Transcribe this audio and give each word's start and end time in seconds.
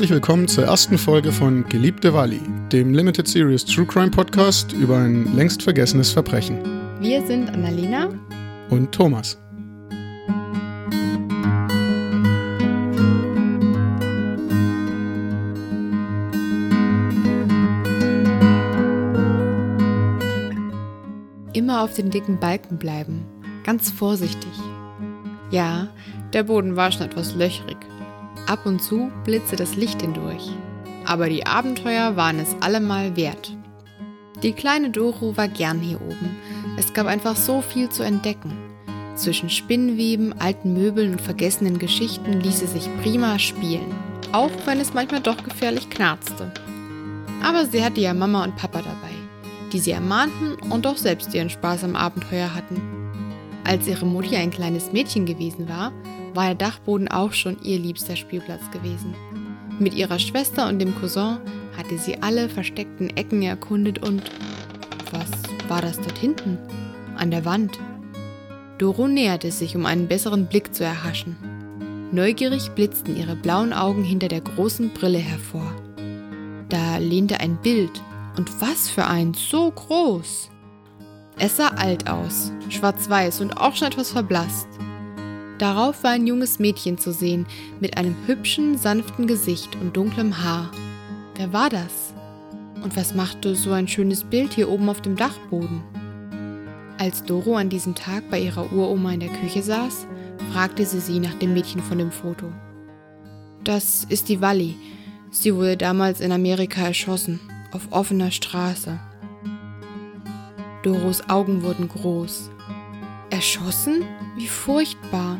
herzlich 0.00 0.14
willkommen 0.14 0.48
zur 0.48 0.64
ersten 0.64 0.96
Folge 0.96 1.30
von 1.30 1.68
Geliebte 1.68 2.14
Wally, 2.14 2.40
dem 2.72 2.94
Limited 2.94 3.28
Series 3.28 3.66
True 3.66 3.84
Crime 3.84 4.10
Podcast 4.10 4.72
über 4.72 4.96
ein 4.96 5.36
längst 5.36 5.62
vergessenes 5.62 6.10
Verbrechen. 6.10 6.58
Wir 7.00 7.20
sind 7.26 7.50
Annalena 7.50 8.08
und 8.70 8.92
Thomas. 8.92 9.36
Immer 21.52 21.82
auf 21.82 21.92
den 21.92 22.08
dicken 22.10 22.40
Balken 22.40 22.78
bleiben, 22.78 23.26
ganz 23.64 23.90
vorsichtig. 23.90 24.48
Ja, 25.50 25.88
der 26.32 26.44
Boden 26.44 26.74
war 26.74 26.90
schon 26.90 27.02
etwas 27.02 27.34
löchrig. 27.34 27.76
Ab 28.46 28.66
und 28.66 28.82
zu 28.82 29.10
blitzte 29.24 29.56
das 29.56 29.76
Licht 29.76 30.02
hindurch. 30.02 30.50
Aber 31.06 31.28
die 31.28 31.46
Abenteuer 31.46 32.16
waren 32.16 32.38
es 32.38 32.54
allemal 32.60 33.16
wert. 33.16 33.56
Die 34.42 34.52
kleine 34.52 34.90
Doro 34.90 35.36
war 35.36 35.48
gern 35.48 35.80
hier 35.80 36.00
oben. 36.00 36.36
Es 36.78 36.92
gab 36.94 37.06
einfach 37.06 37.36
so 37.36 37.60
viel 37.60 37.88
zu 37.88 38.02
entdecken. 38.02 38.52
Zwischen 39.14 39.50
Spinnweben, 39.50 40.32
alten 40.40 40.72
Möbeln 40.72 41.12
und 41.12 41.20
vergessenen 41.20 41.78
Geschichten 41.78 42.40
ließ 42.40 42.60
sie 42.60 42.66
sich 42.66 42.88
prima 43.02 43.38
spielen. 43.38 43.94
Auch 44.32 44.50
wenn 44.64 44.80
es 44.80 44.94
manchmal 44.94 45.20
doch 45.20 45.42
gefährlich 45.42 45.90
knarzte. 45.90 46.52
Aber 47.42 47.66
sie 47.66 47.84
hatte 47.84 48.00
ja 48.00 48.14
Mama 48.14 48.44
und 48.44 48.56
Papa 48.56 48.78
dabei, 48.78 49.14
die 49.72 49.78
sie 49.78 49.90
ermahnten 49.90 50.54
und 50.70 50.86
auch 50.86 50.96
selbst 50.96 51.34
ihren 51.34 51.50
Spaß 51.50 51.84
am 51.84 51.96
Abenteuer 51.96 52.54
hatten. 52.54 52.80
Als 53.64 53.86
ihre 53.86 54.06
Mutti 54.06 54.36
ein 54.36 54.50
kleines 54.50 54.92
Mädchen 54.92 55.26
gewesen 55.26 55.68
war, 55.68 55.92
war 56.34 56.46
der 56.46 56.54
Dachboden 56.54 57.08
auch 57.08 57.32
schon 57.32 57.62
ihr 57.62 57.78
liebster 57.78 58.16
Spielplatz 58.16 58.70
gewesen. 58.70 59.14
Mit 59.78 59.94
ihrer 59.94 60.18
Schwester 60.18 60.68
und 60.68 60.78
dem 60.78 60.94
Cousin 60.94 61.38
hatte 61.76 61.98
sie 61.98 62.22
alle 62.22 62.48
versteckten 62.48 63.10
Ecken 63.16 63.42
erkundet 63.42 64.06
und 64.06 64.22
was 65.12 65.30
war 65.68 65.80
das 65.80 65.96
dort 65.98 66.18
hinten? 66.18 66.58
An 67.16 67.30
der 67.30 67.44
Wand. 67.44 67.78
Doro 68.78 69.08
näherte 69.08 69.50
sich, 69.50 69.76
um 69.76 69.86
einen 69.86 70.08
besseren 70.08 70.46
Blick 70.46 70.74
zu 70.74 70.84
erhaschen. 70.84 71.36
Neugierig 72.12 72.70
blitzten 72.70 73.16
ihre 73.16 73.36
blauen 73.36 73.72
Augen 73.72 74.02
hinter 74.02 74.28
der 74.28 74.40
großen 74.40 74.90
Brille 74.90 75.18
hervor. 75.18 75.74
Da 76.68 76.98
lehnte 76.98 77.40
ein 77.40 77.56
Bild, 77.62 78.02
und 78.36 78.60
was 78.60 78.88
für 78.88 79.06
ein, 79.06 79.34
so 79.34 79.70
groß! 79.70 80.50
Es 81.38 81.56
sah 81.56 81.68
alt 81.68 82.08
aus, 82.08 82.52
schwarz-weiß 82.68 83.40
und 83.40 83.56
auch 83.56 83.74
schon 83.74 83.88
etwas 83.88 84.12
verblasst. 84.12 84.68
Darauf 85.60 86.04
war 86.04 86.12
ein 86.12 86.26
junges 86.26 86.58
Mädchen 86.58 86.96
zu 86.96 87.12
sehen, 87.12 87.46
mit 87.80 87.98
einem 87.98 88.16
hübschen, 88.26 88.78
sanften 88.78 89.26
Gesicht 89.26 89.76
und 89.76 89.94
dunklem 89.94 90.42
Haar. 90.42 90.70
Wer 91.36 91.52
war 91.52 91.68
das? 91.68 92.14
Und 92.82 92.96
was 92.96 93.14
machte 93.14 93.54
so 93.54 93.72
ein 93.72 93.86
schönes 93.86 94.24
Bild 94.24 94.54
hier 94.54 94.70
oben 94.70 94.88
auf 94.88 95.02
dem 95.02 95.16
Dachboden? 95.16 95.82
Als 96.96 97.24
Doro 97.24 97.56
an 97.56 97.68
diesem 97.68 97.94
Tag 97.94 98.30
bei 98.30 98.40
ihrer 98.40 98.72
Uroma 98.72 99.12
in 99.12 99.20
der 99.20 99.28
Küche 99.28 99.62
saß, 99.62 100.06
fragte 100.50 100.86
sie 100.86 101.00
sie 101.00 101.20
nach 101.20 101.34
dem 101.34 101.52
Mädchen 101.52 101.82
von 101.82 101.98
dem 101.98 102.10
Foto. 102.10 102.46
Das 103.62 104.06
ist 104.08 104.30
die 104.30 104.40
Wally. 104.40 104.76
Sie 105.30 105.54
wurde 105.54 105.76
damals 105.76 106.22
in 106.22 106.32
Amerika 106.32 106.80
erschossen, 106.80 107.38
auf 107.70 107.88
offener 107.90 108.30
Straße. 108.30 108.98
Doros 110.82 111.28
Augen 111.28 111.62
wurden 111.62 111.86
groß. 111.86 112.50
Erschossen? 113.30 114.04
Wie 114.36 114.48
furchtbar. 114.48 115.38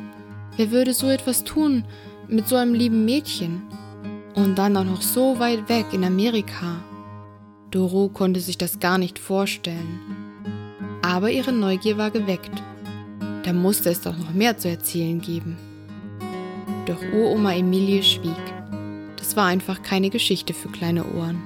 Wer 0.56 0.70
würde 0.70 0.94
so 0.94 1.08
etwas 1.08 1.44
tun 1.44 1.84
mit 2.28 2.46
so 2.46 2.56
einem 2.56 2.74
lieben 2.74 3.04
Mädchen? 3.04 3.62
Und 4.34 4.56
dann 4.56 4.76
auch 4.76 4.84
noch 4.84 5.02
so 5.02 5.38
weit 5.38 5.68
weg 5.68 5.86
in 5.92 6.04
Amerika. 6.04 6.82
Doro 7.70 8.08
konnte 8.08 8.40
sich 8.40 8.58
das 8.58 8.78
gar 8.78 8.96
nicht 8.96 9.18
vorstellen. 9.18 10.00
Aber 11.02 11.30
ihre 11.30 11.52
Neugier 11.52 11.98
war 11.98 12.10
geweckt. 12.10 12.62
Da 13.42 13.52
musste 13.52 13.90
es 13.90 14.00
doch 14.00 14.16
noch 14.16 14.32
mehr 14.32 14.56
zu 14.56 14.68
erzählen 14.68 15.20
geben. 15.20 15.56
Doch 16.86 17.00
Uroma 17.12 17.54
Emilie 17.54 18.02
schwieg. 18.02 18.36
Das 19.16 19.36
war 19.36 19.46
einfach 19.46 19.82
keine 19.82 20.10
Geschichte 20.10 20.54
für 20.54 20.68
kleine 20.68 21.04
Ohren. 21.04 21.40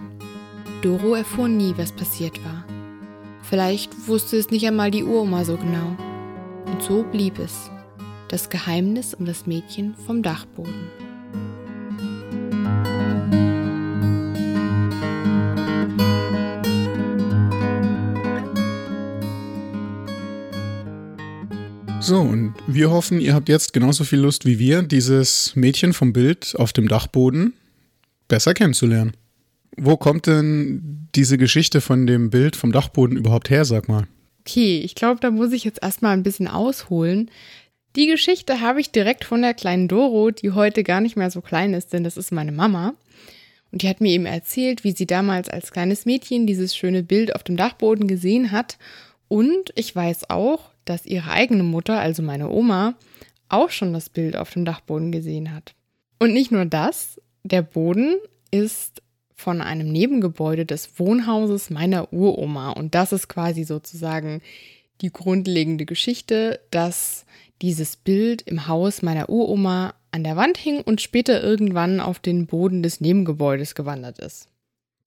Doro 0.82 1.14
erfuhr 1.14 1.48
nie, 1.48 1.72
was 1.76 1.92
passiert 1.92 2.44
war. 2.44 2.64
Vielleicht 3.42 4.08
wusste 4.08 4.36
es 4.36 4.50
nicht 4.50 4.66
einmal 4.66 4.90
die 4.90 5.04
Uroma 5.04 5.44
so 5.44 5.56
genau. 5.56 5.96
Und 6.74 6.82
so 6.82 7.04
blieb 7.04 7.38
es. 7.38 7.70
Das 8.26 8.50
Geheimnis 8.50 9.14
um 9.14 9.26
das 9.26 9.46
Mädchen 9.46 9.94
vom 9.94 10.24
Dachboden. 10.24 10.74
So, 22.00 22.20
und 22.22 22.54
wir 22.66 22.90
hoffen, 22.90 23.20
ihr 23.20 23.34
habt 23.34 23.48
jetzt 23.48 23.72
genauso 23.72 24.02
viel 24.02 24.18
Lust 24.18 24.44
wie 24.44 24.58
wir, 24.58 24.82
dieses 24.82 25.54
Mädchen 25.54 25.92
vom 25.92 26.12
Bild 26.12 26.56
auf 26.58 26.72
dem 26.72 26.88
Dachboden 26.88 27.54
besser 28.26 28.52
kennenzulernen. 28.52 29.12
Wo 29.76 29.96
kommt 29.96 30.26
denn 30.26 31.06
diese 31.14 31.38
Geschichte 31.38 31.80
von 31.80 32.08
dem 32.08 32.30
Bild 32.30 32.56
vom 32.56 32.72
Dachboden 32.72 33.16
überhaupt 33.16 33.48
her, 33.48 33.64
sag 33.64 33.88
mal? 33.88 34.08
Okay, 34.46 34.80
ich 34.80 34.94
glaube, 34.94 35.20
da 35.20 35.30
muss 35.30 35.52
ich 35.52 35.64
jetzt 35.64 35.82
erstmal 35.82 36.12
ein 36.12 36.22
bisschen 36.22 36.48
ausholen. 36.48 37.30
Die 37.96 38.06
Geschichte 38.06 38.60
habe 38.60 38.80
ich 38.80 38.90
direkt 38.90 39.24
von 39.24 39.40
der 39.40 39.54
kleinen 39.54 39.88
Doro, 39.88 40.30
die 40.30 40.50
heute 40.50 40.82
gar 40.82 41.00
nicht 41.00 41.16
mehr 41.16 41.30
so 41.30 41.40
klein 41.40 41.74
ist, 41.74 41.92
denn 41.92 42.04
das 42.04 42.16
ist 42.16 42.32
meine 42.32 42.52
Mama. 42.52 42.94
Und 43.72 43.82
die 43.82 43.88
hat 43.88 44.00
mir 44.00 44.10
eben 44.10 44.26
erzählt, 44.26 44.84
wie 44.84 44.92
sie 44.92 45.06
damals 45.06 45.48
als 45.48 45.72
kleines 45.72 46.04
Mädchen 46.04 46.46
dieses 46.46 46.76
schöne 46.76 47.02
Bild 47.02 47.34
auf 47.34 47.42
dem 47.42 47.56
Dachboden 47.56 48.06
gesehen 48.06 48.52
hat. 48.52 48.78
Und 49.28 49.72
ich 49.76 49.94
weiß 49.94 50.28
auch, 50.30 50.70
dass 50.84 51.06
ihre 51.06 51.30
eigene 51.30 51.62
Mutter, 51.62 51.98
also 51.98 52.22
meine 52.22 52.50
Oma, 52.50 52.94
auch 53.48 53.70
schon 53.70 53.92
das 53.92 54.10
Bild 54.10 54.36
auf 54.36 54.50
dem 54.50 54.64
Dachboden 54.64 55.10
gesehen 55.10 55.54
hat. 55.54 55.74
Und 56.18 56.32
nicht 56.32 56.52
nur 56.52 56.66
das, 56.66 57.20
der 57.44 57.62
Boden 57.62 58.16
ist 58.50 59.02
von 59.44 59.60
einem 59.60 59.92
Nebengebäude 59.92 60.64
des 60.64 60.98
Wohnhauses 60.98 61.68
meiner 61.68 62.12
Uroma. 62.12 62.70
Und 62.70 62.94
das 62.94 63.12
ist 63.12 63.28
quasi 63.28 63.64
sozusagen 63.64 64.40
die 65.02 65.12
grundlegende 65.12 65.84
Geschichte, 65.84 66.60
dass 66.70 67.26
dieses 67.60 67.96
Bild 67.96 68.40
im 68.42 68.68
Haus 68.68 69.02
meiner 69.02 69.28
Uroma 69.28 69.94
an 70.12 70.24
der 70.24 70.36
Wand 70.36 70.56
hing 70.56 70.80
und 70.80 71.02
später 71.02 71.42
irgendwann 71.42 72.00
auf 72.00 72.20
den 72.20 72.46
Boden 72.46 72.82
des 72.82 73.02
Nebengebäudes 73.02 73.74
gewandert 73.74 74.18
ist. 74.18 74.48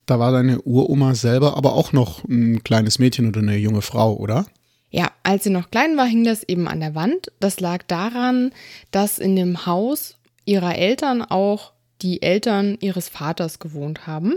Da 0.05 0.19
war 0.19 0.31
deine 0.31 0.61
Uroma 0.61 1.15
selber 1.15 1.57
aber 1.57 1.73
auch 1.73 1.91
noch 1.91 2.23
ein 2.25 2.63
kleines 2.63 2.99
Mädchen 2.99 3.27
oder 3.27 3.41
eine 3.41 3.57
junge 3.57 3.81
Frau, 3.81 4.15
oder? 4.15 4.45
Ja, 4.91 5.11
als 5.23 5.45
sie 5.45 5.49
noch 5.49 5.71
klein 5.71 5.97
war, 5.97 6.05
hing 6.05 6.23
das 6.23 6.43
eben 6.43 6.67
an 6.67 6.79
der 6.79 6.93
Wand. 6.93 7.31
Das 7.39 7.59
lag 7.59 7.83
daran, 7.87 8.51
dass 8.91 9.17
in 9.17 9.35
dem 9.35 9.65
Haus 9.65 10.15
ihrer 10.45 10.75
Eltern 10.75 11.23
auch 11.23 11.73
die 12.01 12.21
Eltern 12.21 12.77
ihres 12.79 13.09
Vaters 13.09 13.59
gewohnt 13.59 14.07
haben. 14.07 14.35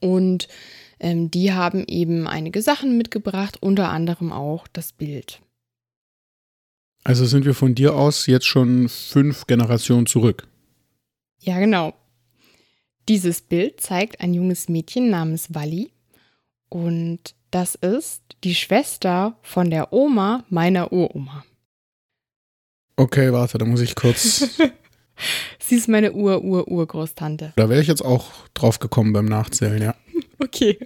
Und 0.00 0.48
ähm, 1.00 1.30
die 1.30 1.52
haben 1.52 1.84
eben 1.86 2.26
einige 2.26 2.62
Sachen 2.62 2.96
mitgebracht, 2.96 3.58
unter 3.60 3.90
anderem 3.90 4.32
auch 4.32 4.66
das 4.68 4.92
Bild. 4.92 5.40
Also 7.04 7.24
sind 7.24 7.44
wir 7.44 7.54
von 7.54 7.74
dir 7.74 7.94
aus 7.94 8.26
jetzt 8.26 8.46
schon 8.46 8.88
fünf 8.88 9.46
Generationen 9.46 10.06
zurück. 10.06 10.46
Ja, 11.40 11.58
genau. 11.58 11.94
Dieses 13.08 13.40
Bild 13.40 13.80
zeigt 13.80 14.20
ein 14.20 14.34
junges 14.34 14.68
Mädchen 14.68 15.08
namens 15.08 15.54
Wally 15.54 15.90
und 16.68 17.34
das 17.50 17.74
ist 17.76 18.22
die 18.44 18.54
Schwester 18.54 19.38
von 19.42 19.70
der 19.70 19.92
Oma 19.92 20.44
meiner 20.50 20.92
Uroma. 20.92 21.44
Okay, 22.96 23.32
warte, 23.32 23.56
da 23.56 23.64
muss 23.64 23.80
ich 23.80 23.94
kurz 23.94 24.58
Sie 25.58 25.76
ist 25.76 25.88
meine 25.88 26.12
Ur-Ur-Urgroßtante. 26.12 27.52
Da 27.56 27.68
wäre 27.68 27.80
ich 27.80 27.88
jetzt 27.88 28.04
auch 28.04 28.26
drauf 28.54 28.78
gekommen 28.78 29.12
beim 29.12 29.26
Nachzählen, 29.26 29.82
ja. 29.82 29.94
Okay. 30.40 30.78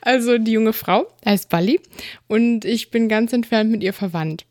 Also 0.00 0.38
die 0.38 0.52
junge 0.52 0.72
Frau 0.72 1.06
heißt 1.24 1.50
Bali 1.50 1.80
und 2.28 2.64
ich 2.64 2.90
bin 2.90 3.10
ganz 3.10 3.34
entfernt 3.34 3.70
mit 3.70 3.82
ihr 3.82 3.92
verwandt. 3.92 4.46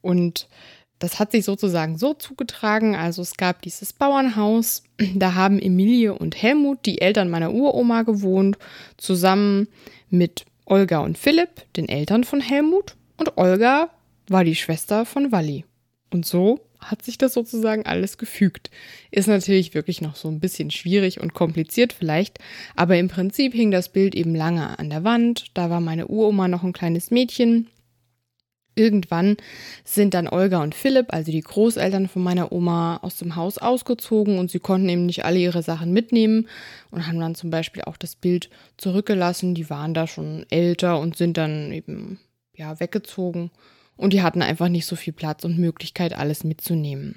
Und 0.00 0.48
das 0.98 1.18
hat 1.18 1.32
sich 1.32 1.44
sozusagen 1.44 1.96
so 1.96 2.14
zugetragen. 2.14 2.96
Also 2.96 3.22
es 3.22 3.36
gab 3.36 3.62
dieses 3.62 3.92
Bauernhaus, 3.92 4.82
da 5.14 5.34
haben 5.34 5.60
Emilie 5.60 6.14
und 6.14 6.40
Helmut, 6.40 6.86
die 6.86 7.00
Eltern 7.00 7.30
meiner 7.30 7.52
Uroma, 7.52 8.02
gewohnt, 8.02 8.58
zusammen 8.96 9.68
mit 10.10 10.44
Olga 10.64 10.98
und 10.98 11.18
Philipp, 11.18 11.62
den 11.76 11.88
Eltern 11.88 12.24
von 12.24 12.40
Helmut. 12.40 12.96
Und 13.16 13.36
Olga 13.36 13.90
war 14.28 14.44
die 14.44 14.54
Schwester 14.54 15.04
von 15.04 15.30
Walli. 15.30 15.64
Und 16.10 16.26
so 16.26 16.60
hat 16.90 17.02
sich 17.02 17.18
das 17.18 17.34
sozusagen 17.34 17.86
alles 17.86 18.18
gefügt. 18.18 18.70
Ist 19.10 19.28
natürlich 19.28 19.74
wirklich 19.74 20.00
noch 20.00 20.16
so 20.16 20.28
ein 20.28 20.40
bisschen 20.40 20.70
schwierig 20.70 21.20
und 21.20 21.34
kompliziert 21.34 21.92
vielleicht, 21.92 22.38
aber 22.76 22.96
im 22.96 23.08
Prinzip 23.08 23.54
hing 23.54 23.70
das 23.70 23.88
Bild 23.88 24.14
eben 24.14 24.34
lange 24.34 24.78
an 24.78 24.90
der 24.90 25.04
Wand. 25.04 25.46
Da 25.54 25.70
war 25.70 25.80
meine 25.80 26.08
Uroma 26.08 26.48
noch 26.48 26.62
ein 26.62 26.72
kleines 26.72 27.10
Mädchen. 27.10 27.68
Irgendwann 28.76 29.36
sind 29.84 30.14
dann 30.14 30.26
Olga 30.26 30.60
und 30.60 30.74
Philipp, 30.74 31.12
also 31.12 31.30
die 31.30 31.40
Großeltern 31.40 32.08
von 32.08 32.22
meiner 32.22 32.50
Oma, 32.50 32.98
aus 33.02 33.18
dem 33.18 33.36
Haus 33.36 33.58
ausgezogen 33.58 34.38
und 34.38 34.50
sie 34.50 34.58
konnten 34.58 34.88
eben 34.88 35.06
nicht 35.06 35.24
alle 35.24 35.38
ihre 35.38 35.62
Sachen 35.62 35.92
mitnehmen 35.92 36.48
und 36.90 37.06
haben 37.06 37.20
dann 37.20 37.36
zum 37.36 37.50
Beispiel 37.50 37.82
auch 37.82 37.96
das 37.96 38.16
Bild 38.16 38.50
zurückgelassen. 38.76 39.54
Die 39.54 39.70
waren 39.70 39.94
da 39.94 40.08
schon 40.08 40.44
älter 40.50 40.98
und 40.98 41.16
sind 41.16 41.36
dann 41.36 41.70
eben 41.70 42.18
ja 42.56 42.80
weggezogen 42.80 43.52
und 43.96 44.12
die 44.12 44.22
hatten 44.22 44.42
einfach 44.42 44.68
nicht 44.68 44.86
so 44.86 44.96
viel 44.96 45.12
Platz 45.12 45.44
und 45.44 45.58
Möglichkeit, 45.58 46.16
alles 46.16 46.44
mitzunehmen. 46.44 47.16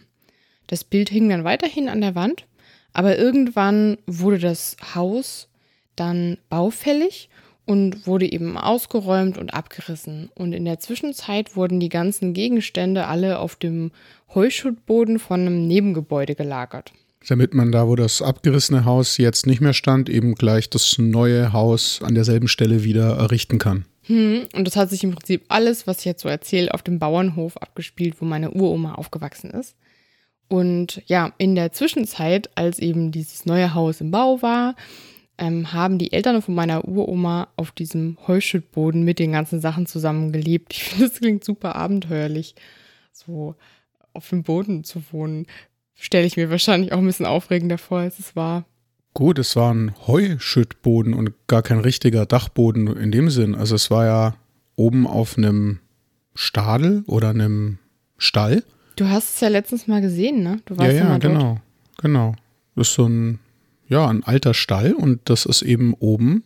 Das 0.67 0.83
Bild 0.83 1.09
hing 1.09 1.29
dann 1.29 1.43
weiterhin 1.43 1.89
an 1.89 2.01
der 2.01 2.15
Wand, 2.15 2.45
aber 2.93 3.17
irgendwann 3.17 3.97
wurde 4.05 4.39
das 4.39 4.77
Haus 4.95 5.49
dann 5.95 6.37
baufällig 6.49 7.29
und 7.65 8.07
wurde 8.07 8.31
eben 8.31 8.57
ausgeräumt 8.57 9.37
und 9.37 9.53
abgerissen. 9.53 10.29
Und 10.35 10.53
in 10.53 10.65
der 10.65 10.79
Zwischenzeit 10.79 11.55
wurden 11.55 11.79
die 11.79 11.89
ganzen 11.89 12.33
Gegenstände 12.33 13.07
alle 13.07 13.39
auf 13.39 13.55
dem 13.55 13.91
Heuschuttboden 14.33 15.19
von 15.19 15.41
einem 15.41 15.67
Nebengebäude 15.67 16.35
gelagert. 16.35 16.93
Damit 17.27 17.53
man 17.53 17.73
da, 17.73 17.87
wo 17.87 17.95
das 17.95 18.21
abgerissene 18.21 18.85
Haus 18.85 19.17
jetzt 19.17 19.47
nicht 19.47 19.59
mehr 19.59 19.73
stand, 19.73 20.07
eben 20.09 20.35
gleich 20.35 20.69
das 20.69 20.97
neue 20.97 21.51
Haus 21.51 22.01
an 22.01 22.15
derselben 22.15 22.47
Stelle 22.47 22.85
wieder 22.85 23.17
errichten 23.17 23.57
kann. 23.57 23.85
Hm, 24.07 24.47
und 24.55 24.65
das 24.65 24.75
hat 24.75 24.89
sich 24.89 25.03
im 25.03 25.11
Prinzip 25.11 25.45
alles, 25.49 25.85
was 25.85 25.99
ich 25.99 26.05
jetzt 26.05 26.21
so 26.21 26.29
erzähle, 26.29 26.73
auf 26.73 26.81
dem 26.81 26.99
Bauernhof 26.99 27.57
abgespielt, 27.57 28.15
wo 28.19 28.25
meine 28.25 28.51
Uroma 28.51 28.95
aufgewachsen 28.95 29.51
ist. 29.51 29.75
Und 30.47 31.01
ja, 31.07 31.33
in 31.37 31.55
der 31.55 31.73
Zwischenzeit, 31.73 32.49
als 32.55 32.79
eben 32.79 33.11
dieses 33.11 33.45
neue 33.45 33.73
Haus 33.73 33.99
im 33.99 34.11
Bau 34.11 34.41
war, 34.41 34.75
ähm, 35.37 35.73
haben 35.73 35.97
die 35.97 36.13
Eltern 36.13 36.41
von 36.41 36.55
meiner 36.55 36.87
Uroma 36.87 37.49
auf 37.57 37.71
diesem 37.71 38.17
Heuschüttboden 38.27 39.03
mit 39.03 39.19
den 39.19 39.33
ganzen 39.33 39.59
Sachen 39.59 39.85
zusammen 39.85 40.31
gelebt. 40.31 40.73
Ich 40.73 40.83
finde, 40.83 41.09
das 41.09 41.19
klingt 41.19 41.43
super 41.43 41.75
abenteuerlich, 41.75 42.55
so 43.11 43.55
auf 44.13 44.29
dem 44.29 44.43
Boden 44.43 44.83
zu 44.83 45.03
wohnen. 45.11 45.47
Stelle 45.95 46.25
ich 46.25 46.37
mir 46.37 46.49
wahrscheinlich 46.49 46.93
auch 46.93 46.99
ein 46.99 47.05
bisschen 47.05 47.25
aufregender 47.25 47.77
vor, 47.77 47.99
als 47.99 48.19
es 48.19 48.35
war. 48.35 48.65
Gut, 49.17 49.39
es 49.39 49.55
war 49.55 49.73
ein 49.73 49.95
Heuschüttboden 50.05 51.15
und 51.15 51.33
gar 51.47 51.63
kein 51.63 51.79
richtiger 51.79 52.27
Dachboden 52.27 52.85
in 52.85 53.11
dem 53.11 53.31
Sinn. 53.31 53.55
Also 53.55 53.73
es 53.73 53.89
war 53.89 54.05
ja 54.05 54.35
oben 54.75 55.07
auf 55.07 55.39
einem 55.39 55.79
Stadel 56.35 57.03
oder 57.07 57.31
einem 57.31 57.79
Stall. 58.19 58.63
Du 58.95 59.09
hast 59.09 59.33
es 59.33 59.39
ja 59.39 59.47
letztens 59.47 59.87
mal 59.87 60.01
gesehen, 60.01 60.43
ne? 60.43 60.61
Du 60.65 60.77
warst 60.77 60.95
ja, 60.95 61.09
ja, 61.09 61.17
genau, 61.17 61.59
genau. 61.97 62.35
Das 62.75 62.89
ist 62.89 62.93
so 62.93 63.07
ein 63.07 63.39
ja, 63.87 64.07
ein 64.07 64.23
alter 64.23 64.53
Stall 64.53 64.93
und 64.93 65.21
das 65.25 65.47
ist 65.47 65.63
eben 65.63 65.95
oben 65.95 66.43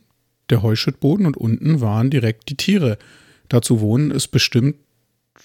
der 0.50 0.64
Heuschüttboden 0.64 1.26
und 1.26 1.36
unten 1.36 1.82
waren 1.82 2.10
direkt 2.10 2.48
die 2.48 2.56
Tiere. 2.56 2.98
Da 3.50 3.62
zu 3.62 3.82
wohnen 3.82 4.12
ist 4.12 4.30
bestimmt 4.30 4.78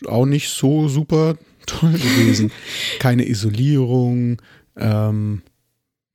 auch 0.06 0.26
nicht 0.26 0.50
so 0.50 0.86
super 0.86 1.34
toll 1.66 1.94
gewesen. 1.94 2.52
Keine 3.00 3.28
Isolierung, 3.28 4.40
ähm, 4.76 5.42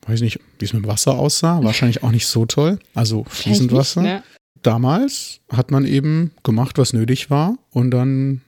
weiß 0.08 0.22
nicht, 0.22 0.40
wie 0.60 0.66
es 0.66 0.74
mit 0.74 0.84
dem 0.84 0.88
Wasser 0.88 1.18
aussah, 1.18 1.64
wahrscheinlich 1.64 2.04
auch 2.04 2.12
nicht 2.12 2.28
so 2.28 2.46
toll. 2.46 2.80
Also 2.94 3.26
fließend 3.28 3.72
Wasser. 3.72 4.02
Ne? 4.02 4.24
Damals 4.62 5.42
hat 5.52 5.72
man 5.72 5.86
eben 5.86 6.32
gemacht, 6.44 6.78
was 6.78 6.94
nötig 6.94 7.30
war 7.30 7.58
und 7.72 7.92
dann 7.92 8.42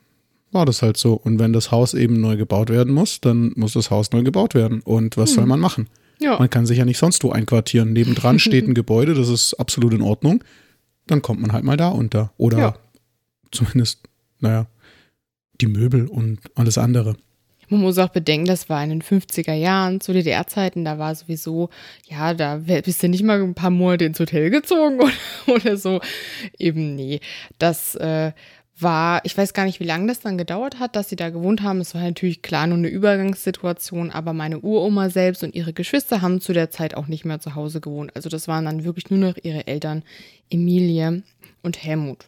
war 0.53 0.65
das 0.65 0.81
halt 0.81 0.97
so. 0.97 1.13
Und 1.13 1.39
wenn 1.39 1.53
das 1.53 1.71
Haus 1.71 1.93
eben 1.93 2.21
neu 2.21 2.37
gebaut 2.37 2.69
werden 2.69 2.93
muss, 2.93 3.19
dann 3.19 3.51
muss 3.55 3.73
das 3.73 3.89
Haus 3.89 4.11
neu 4.11 4.21
gebaut 4.23 4.53
werden. 4.53 4.81
Und 4.81 5.17
was 5.17 5.31
hm. 5.31 5.35
soll 5.35 5.45
man 5.47 5.59
machen? 5.59 5.87
Ja. 6.19 6.37
Man 6.37 6.49
kann 6.49 6.65
sich 6.65 6.77
ja 6.77 6.85
nicht 6.85 6.99
sonst 6.99 7.23
wo 7.23 7.31
einquartieren. 7.31 7.93
Nebendran 7.93 8.39
steht 8.39 8.67
ein 8.67 8.75
Gebäude, 8.75 9.13
das 9.13 9.29
ist 9.29 9.55
absolut 9.55 9.93
in 9.93 10.01
Ordnung. 10.01 10.43
Dann 11.07 11.21
kommt 11.21 11.41
man 11.41 11.51
halt 11.51 11.63
mal 11.63 11.77
da 11.77 11.89
unter. 11.89 12.31
Oder 12.37 12.57
ja. 12.57 12.75
zumindest, 13.51 13.99
naja, 14.39 14.67
die 15.59 15.67
Möbel 15.67 16.07
und 16.07 16.39
alles 16.55 16.77
andere. 16.77 17.15
Man 17.73 17.81
muss 17.81 17.97
auch 17.97 18.09
bedenken, 18.09 18.45
das 18.45 18.69
war 18.69 18.83
in 18.83 18.91
den 18.91 19.01
50er 19.01 19.53
Jahren, 19.53 19.99
zu 19.99 20.13
DDR-Zeiten, 20.13 20.85
da 20.85 20.99
war 20.99 21.15
sowieso, 21.15 21.69
ja, 22.07 22.35
da 22.35 22.57
bist 22.57 23.01
du 23.01 23.09
nicht 23.09 23.23
mal 23.23 23.41
ein 23.41 23.55
paar 23.55 23.71
Monate 23.71 24.05
ins 24.05 24.19
Hotel 24.19 24.51
gezogen 24.51 24.99
oder, 25.47 25.55
oder 25.55 25.77
so. 25.77 25.99
Eben, 26.59 26.95
nee. 26.95 27.19
Das 27.57 27.95
äh, 27.95 28.31
war, 28.79 29.21
ich 29.23 29.35
weiß 29.35 29.53
gar 29.53 29.65
nicht, 29.65 29.79
wie 29.79 29.85
lange 29.85 30.07
das 30.07 30.19
dann 30.19 30.37
gedauert 30.37 30.77
hat, 30.77 30.95
dass 30.95 31.09
sie 31.09 31.15
da 31.15 31.31
gewohnt 31.31 31.63
haben. 31.63 31.81
Es 31.81 31.95
war 31.95 32.03
natürlich 32.03 32.43
klar 32.43 32.67
nur 32.67 32.77
eine 32.77 32.89
Übergangssituation, 32.89 34.11
aber 34.11 34.33
meine 34.33 34.59
Uroma 34.59 35.09
selbst 35.09 35.43
und 35.43 35.55
ihre 35.55 35.73
Geschwister 35.73 36.21
haben 36.21 36.41
zu 36.41 36.53
der 36.53 36.69
Zeit 36.69 36.95
auch 36.95 37.07
nicht 37.07 37.25
mehr 37.25 37.39
zu 37.39 37.55
Hause 37.55 37.81
gewohnt. 37.81 38.15
Also 38.15 38.29
das 38.29 38.47
waren 38.47 38.65
dann 38.65 38.83
wirklich 38.83 39.09
nur 39.09 39.19
noch 39.19 39.37
ihre 39.41 39.65
Eltern, 39.65 40.03
Emilie 40.51 41.23
und 41.63 41.83
Helmut. 41.83 42.27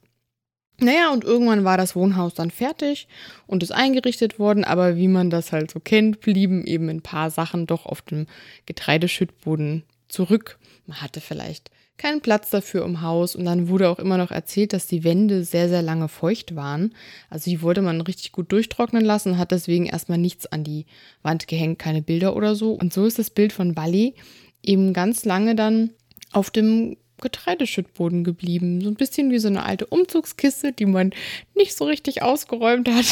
Naja, 0.80 1.14
und 1.14 1.24
irgendwann 1.24 1.64
war 1.64 1.78
das 1.78 1.96
Wohnhaus 1.96 2.34
dann 2.34 2.52
fertig 2.52 3.08
und 3.48 3.64
ist 3.64 3.72
eingerichtet 3.72 4.40
worden, 4.40 4.66
aber 4.66 4.98
wie 4.98 5.08
man 5.08 5.30
das 5.30 5.52
halt 5.52 5.72
so 5.72 5.80
kennt, 5.80 6.20
blieben 6.20 6.66
eben 6.66 6.90
ein 6.90 7.02
paar 7.02 7.30
Sachen 7.30 7.66
doch 7.66 7.86
auf 7.86 8.02
dem 8.02 8.28
Getreideschüttboden 8.66 9.84
zurück. 10.10 10.60
Man 10.86 11.02
hatte 11.02 11.22
vielleicht 11.22 11.72
keinen 11.98 12.20
Platz 12.20 12.50
dafür 12.50 12.84
im 12.84 13.02
Haus 13.02 13.36
und 13.36 13.46
dann 13.46 13.70
wurde 13.70 13.90
auch 13.90 14.00
immer 14.00 14.18
noch 14.18 14.32
erzählt, 14.32 14.74
dass 14.74 14.88
die 14.88 15.06
Wände 15.06 15.46
sehr, 15.46 15.70
sehr 15.70 15.82
lange 15.82 16.10
feucht 16.10 16.56
waren. 16.56 16.94
Also 17.30 17.50
die 17.50 17.62
wollte 17.62 17.82
man 17.82 18.02
richtig 18.02 18.34
gut 18.34 18.52
durchtrocknen 18.52 19.04
lassen 19.04 19.34
und 19.34 19.38
hat 19.38 19.52
deswegen 19.52 19.86
erstmal 19.86 20.18
nichts 20.18 20.46
an 20.46 20.66
die 20.66 20.86
Wand 21.22 21.48
gehängt, 21.48 21.80
keine 21.80 22.02
Bilder 22.02 22.36
oder 22.36 22.56
so. 22.56 22.74
Und 22.74 22.94
so 22.94 23.06
ist 23.06 23.18
das 23.18 23.30
Bild 23.30 23.54
von 23.54 23.78
Wally 23.78 24.16
eben 24.62 24.94
ganz 24.94 25.24
lange 25.24 25.56
dann 25.56 25.92
auf 26.34 26.50
dem 26.50 26.98
Getreideschüttboden 27.22 28.24
geblieben. 28.24 28.82
So 28.82 28.90
ein 28.90 28.96
bisschen 28.96 29.32
wie 29.32 29.40
so 29.40 29.48
eine 29.48 29.64
alte 29.64 29.86
Umzugskiste, 29.86 30.72
die 30.72 30.86
man 30.86 31.12
nicht 31.56 31.76
so 31.76 31.86
richtig 31.86 32.22
ausgeräumt 32.22 32.90
hat. 32.90 33.06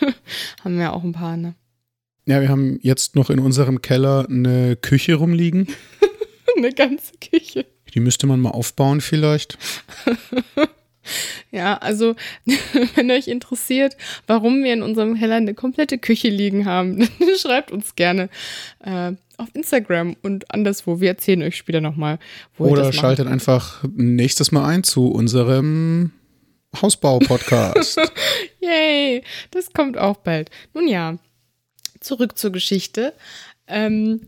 haben 0.64 0.78
wir 0.78 0.92
auch 0.92 1.04
ein 1.04 1.12
paar, 1.12 1.36
ne? 1.36 1.54
Ja, 2.26 2.40
wir 2.40 2.48
haben 2.48 2.78
jetzt 2.82 3.14
noch 3.14 3.30
in 3.30 3.38
unserem 3.38 3.82
Keller 3.82 4.26
eine 4.28 4.76
Küche 4.76 5.14
rumliegen. 5.14 5.68
eine 6.56 6.72
ganze 6.72 7.12
Küche. 7.20 7.66
Die 7.94 8.00
müsste 8.00 8.26
man 8.26 8.40
mal 8.40 8.50
aufbauen 8.50 9.00
vielleicht. 9.00 9.58
ja, 11.50 11.76
also 11.76 12.14
wenn 12.94 13.10
euch 13.10 13.28
interessiert, 13.28 13.96
warum 14.26 14.62
wir 14.62 14.72
in 14.72 14.82
unserem 14.82 15.18
Keller 15.18 15.36
eine 15.36 15.54
komplette 15.54 15.98
Küche 15.98 16.28
liegen 16.28 16.64
haben, 16.66 16.98
dann 17.18 17.36
schreibt 17.38 17.70
uns 17.70 17.94
gerne 17.96 18.28
äh, 18.84 19.12
auf 19.36 19.48
Instagram 19.54 20.16
und 20.22 20.52
anderswo. 20.52 21.00
Wir 21.00 21.10
erzählen 21.10 21.42
euch 21.42 21.56
später 21.56 21.80
nochmal, 21.80 22.18
wo 22.56 22.66
Oder 22.66 22.82
ihr 22.82 22.86
das 22.86 22.96
schaltet 22.96 23.26
einfach 23.26 23.84
nächstes 23.94 24.52
Mal 24.52 24.66
ein 24.66 24.82
zu 24.82 25.08
unserem 25.08 26.12
Hausbau-Podcast. 26.80 28.00
Yay, 28.60 29.22
das 29.50 29.72
kommt 29.72 29.98
auch 29.98 30.18
bald. 30.18 30.50
Nun 30.74 30.88
ja, 30.88 31.18
zurück 32.00 32.36
zur 32.38 32.52
Geschichte. 32.52 33.14
Ähm, 33.66 34.20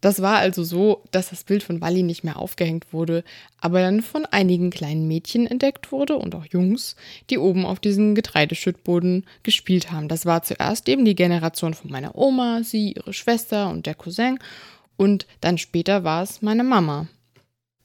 das 0.00 0.22
war 0.22 0.38
also 0.38 0.64
so, 0.64 1.02
dass 1.10 1.30
das 1.30 1.44
Bild 1.44 1.62
von 1.62 1.80
Wally 1.80 2.02
nicht 2.02 2.24
mehr 2.24 2.38
aufgehängt 2.38 2.92
wurde, 2.92 3.22
aber 3.60 3.80
dann 3.80 4.02
von 4.02 4.24
einigen 4.26 4.70
kleinen 4.70 5.06
Mädchen 5.06 5.46
entdeckt 5.46 5.92
wurde 5.92 6.16
und 6.16 6.34
auch 6.34 6.46
Jungs, 6.46 6.96
die 7.28 7.38
oben 7.38 7.66
auf 7.66 7.80
diesem 7.80 8.14
Getreideschüttboden 8.14 9.26
gespielt 9.42 9.92
haben. 9.92 10.08
Das 10.08 10.24
war 10.24 10.42
zuerst 10.42 10.88
eben 10.88 11.04
die 11.04 11.14
Generation 11.14 11.74
von 11.74 11.90
meiner 11.90 12.16
Oma, 12.16 12.62
sie, 12.64 12.92
ihre 12.92 13.12
Schwester 13.12 13.68
und 13.70 13.86
der 13.86 13.94
Cousin 13.94 14.38
und 14.96 15.26
dann 15.40 15.58
später 15.58 16.04
war 16.04 16.22
es 16.22 16.42
meine 16.42 16.64
Mama. 16.64 17.06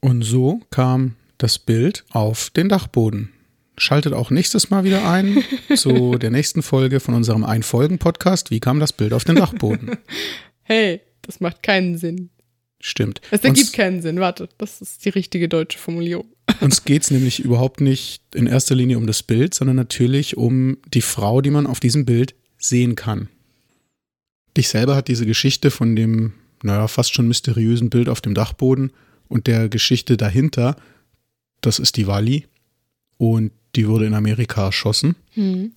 Und 0.02 0.22
so 0.22 0.62
kam 0.70 1.16
das 1.38 1.60
Bild 1.60 2.06
auf 2.12 2.50
den 2.50 2.70
Dachboden. 2.70 3.32
Schaltet 3.78 4.14
auch 4.14 4.32
nächstes 4.32 4.70
Mal 4.70 4.84
wieder 4.86 5.10
ein 5.10 5.44
zu 5.76 6.18
der 6.18 6.32
nächsten 6.32 6.62
Folge 6.62 7.00
von 7.00 7.14
unserem 7.14 7.44
Ein-Folgen-Podcast. 7.44 8.52
Wie 8.52 8.60
kam 8.60 8.80
das 8.80 8.94
Bild 8.94 9.14
auf 9.14 9.24
den 9.24 9.36
Dachboden? 9.36 9.98
Hey, 10.68 11.02
das 11.26 11.40
macht 11.40 11.64
keinen 11.64 11.98
Sinn. 11.98 12.30
Stimmt. 12.80 13.22
Es 13.32 13.44
ergibt 13.44 13.68
uns, 13.68 13.72
keinen 13.72 14.02
Sinn. 14.02 14.20
Warte, 14.20 14.50
das 14.58 14.82
ist 14.82 15.06
die 15.06 15.10
richtige 15.10 15.50
deutsche 15.50 15.80
Formulierung. 15.80 16.28
Uns 16.62 16.84
geht 16.84 17.04
es 17.04 17.12
nämlich 17.12 17.40
überhaupt 17.40 17.82
nicht 17.82 18.24
in 18.36 18.48
erster 18.48 18.76
Linie 18.76 18.98
um 18.98 19.08
das 19.08 19.24
Bild, 19.24 19.54
sondern 19.54 19.76
natürlich 19.76 20.38
um 20.38 20.78
die 20.94 21.02
Frau, 21.02 21.42
die 21.42 21.50
man 21.50 21.66
auf 21.66 21.80
diesem 21.80 22.06
Bild 22.06 22.36
sehen 22.58 22.96
kann. 22.96 23.30
Dich 24.56 24.70
selber 24.70 24.96
hat 24.96 25.08
diese 25.08 25.26
Geschichte 25.26 25.72
von 25.72 25.96
dem, 25.96 26.34
naja, 26.64 26.88
fast 26.88 27.14
schon 27.14 27.28
mysteriösen 27.28 27.90
Bild 27.90 28.08
auf 28.08 28.22
dem 28.22 28.36
Dachboden 28.36 28.92
und 29.28 29.48
der 29.48 29.68
Geschichte 29.70 30.18
dahinter, 30.18 30.76
das 31.62 31.80
ist 31.80 31.98
die 31.98 32.08
Wally 32.08 32.46
und 33.18 33.52
die 33.76 33.88
wurde 33.88 34.06
in 34.06 34.14
Amerika 34.14 34.66
erschossen. 34.66 35.16
Hm. 35.32 35.74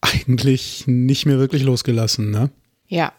Eigentlich 0.00 0.84
nicht 0.86 1.26
mehr 1.26 1.38
wirklich 1.38 1.62
losgelassen, 1.62 2.30
ne? 2.30 2.50
Ja, 2.86 3.12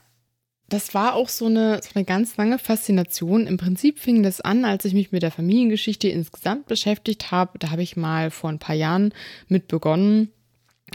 das 0.73 0.95
war 0.95 1.13
auch 1.13 1.29
so 1.29 1.45
eine, 1.45 1.81
so 1.83 1.91
eine 1.93 2.03
ganz 2.03 2.35
lange 2.35 2.57
Faszination. 2.57 3.45
Im 3.45 3.57
Prinzip 3.57 3.99
fing 3.99 4.23
das 4.23 4.41
an, 4.41 4.65
als 4.65 4.85
ich 4.85 4.95
mich 4.95 5.11
mit 5.11 5.21
der 5.21 5.29
Familiengeschichte 5.29 6.07
insgesamt 6.07 6.65
beschäftigt 6.65 7.29
habe. 7.29 7.59
Da 7.59 7.69
habe 7.69 7.83
ich 7.83 7.95
mal 7.95 8.31
vor 8.31 8.49
ein 8.49 8.57
paar 8.57 8.75
Jahren 8.75 9.13
mit 9.47 9.67
begonnen, 9.67 10.29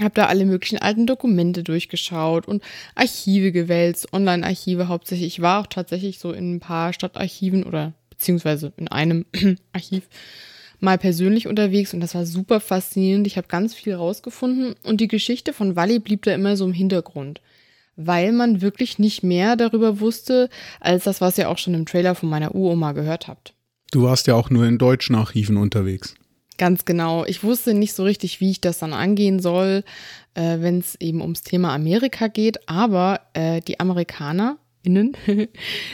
habe 0.01 0.15
da 0.15 0.27
alle 0.27 0.47
möglichen 0.47 0.79
alten 0.79 1.07
Dokumente 1.07 1.63
durchgeschaut 1.63 2.49
und 2.49 2.61
Archive 2.97 3.53
gewälzt, 3.53 4.13
Online-Archive 4.13 4.89
hauptsächlich. 4.89 5.29
Ich 5.29 5.43
war 5.43 5.61
auch 5.61 5.69
tatsächlich 5.69 6.19
so 6.19 6.33
in 6.33 6.57
ein 6.57 6.61
paar 6.61 6.93
Stadtarchiven 6.93 7.63
oder 7.63 7.93
beziehungsweise 8.11 8.73
in 8.79 8.89
einem 8.89 9.27
Archiv 9.73 10.09
mal 10.81 10.99
persönlich 10.99 11.47
unterwegs 11.47 11.95
und 11.95 12.01
das 12.01 12.17
war 12.17 12.27
super 12.27 12.59
faszinierend. 12.59 13.29
Ich 13.29 13.37
habe 13.37 13.47
ganz 13.47 13.75
viel 13.75 13.95
rausgefunden 13.95 14.75
und 14.83 15.01
die 15.01 15.09
Geschichte 15.09 15.53
von 15.53 15.77
Wally 15.77 16.01
blieb 16.01 16.23
da 16.23 16.35
immer 16.35 16.57
so 16.57 16.65
im 16.65 16.73
Hintergrund, 16.73 17.41
weil 17.99 18.33
man 18.33 18.63
wirklich 18.63 18.99
nicht 18.99 19.23
mehr 19.23 19.57
darüber 19.57 20.01
wusste, 20.01 20.49
als 20.81 21.05
das, 21.05 21.21
was 21.21 21.37
ihr 21.37 21.51
auch 21.51 21.59
schon 21.59 21.75
im 21.75 21.85
Trailer 21.85 22.15
von 22.15 22.31
meiner 22.31 22.55
Uroma 22.55 22.93
gehört 22.93 23.29
habt. 23.29 23.55
Du 23.91 24.03
warst 24.03 24.27
ja 24.27 24.35
auch 24.35 24.51
nur 24.51 24.67
in 24.67 24.79
deutschen 24.79 25.17
Archiven 25.17 25.57
unterwegs. 25.57 26.15
Ganz 26.59 26.85
genau. 26.85 27.25
Ich 27.25 27.43
wusste 27.43 27.75
nicht 27.75 27.95
so 27.95 28.05
richtig, 28.05 28.41
wie 28.41 28.51
ich 28.51 28.61
das 28.61 28.79
dann 28.79 28.93
angehen 28.93 29.41
soll, 29.41 29.85
äh, 30.35 30.59
wenn 30.61 30.79
es 30.79 30.97
eben 31.01 31.21
ums 31.21 31.43
Thema 31.43 31.75
Amerika 31.75 32.29
geht. 32.29 32.69
Aber 32.69 33.21
äh, 33.33 33.61
die 33.61 33.81
AmerikanerInnen 33.81 35.17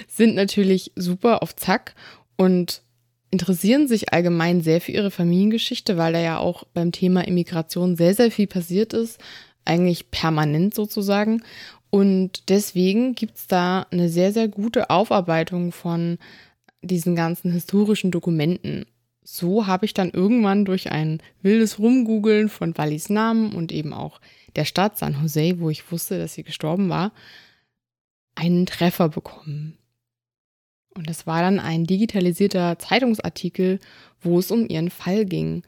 sind 0.09 0.35
natürlich 0.35 0.93
super 0.97 1.43
auf 1.43 1.57
Zack 1.57 1.95
und 2.37 2.83
interessieren 3.31 3.89
sich 3.89 4.13
allgemein 4.13 4.61
sehr 4.61 4.81
für 4.81 4.93
ihre 4.93 5.11
Familiengeschichte, 5.11 5.97
weil 5.97 6.13
da 6.13 6.21
ja 6.21 6.39
auch 6.39 6.65
beim 6.73 6.93
Thema 6.93 7.27
Immigration 7.27 7.97
sehr, 7.97 8.15
sehr 8.15 8.31
viel 8.31 8.47
passiert 8.47 8.93
ist. 8.93 9.19
Eigentlich 9.65 10.11
permanent 10.11 10.75
sozusagen. 10.75 11.43
Und 11.95 12.49
deswegen 12.49 13.15
gibt 13.15 13.37
es 13.37 13.47
da 13.47 13.87
eine 13.91 14.09
sehr, 14.09 14.33
sehr 14.33 14.49
gute 14.49 14.91
Aufarbeitung 14.91 15.71
von 15.71 16.19
diesen 16.83 17.15
ganzen 17.15 17.53
historischen 17.53 18.11
Dokumenten 18.11 18.87
so 19.25 19.67
habe 19.67 19.87
ich 19.87 19.95
dann 19.95 20.11
irgendwann 20.11 20.67
durch 20.67 20.93
ein 20.93 21.21
wildes 21.41 21.79
Rumgoogeln 21.79 22.51
von 22.51 22.77
Wallis 22.77 23.09
Namen 23.09 23.55
und 23.55 23.73
eben 23.73 23.95
auch 23.95 24.21
der 24.55 24.67
Stadt 24.67 24.99
San 24.99 25.17
Jose, 25.21 25.59
wo 25.59 25.71
ich 25.71 25.91
wusste, 25.91 26.19
dass 26.19 26.35
sie 26.35 26.45
gestorben 26.45 26.91
war, 26.91 27.13
einen 28.35 28.67
Treffer 28.67 29.09
bekommen. 29.09 29.79
Und 30.95 31.09
das 31.09 31.27
war 31.27 31.41
dann 31.41 31.59
ein 31.59 31.87
digitalisierter 31.87 32.79
Zeitungsartikel, 32.79 33.81
wo 34.21 34.39
es 34.39 34.51
um 34.51 34.69
ihren 34.69 34.91
Fall 34.91 35.25
ging. 35.25 35.63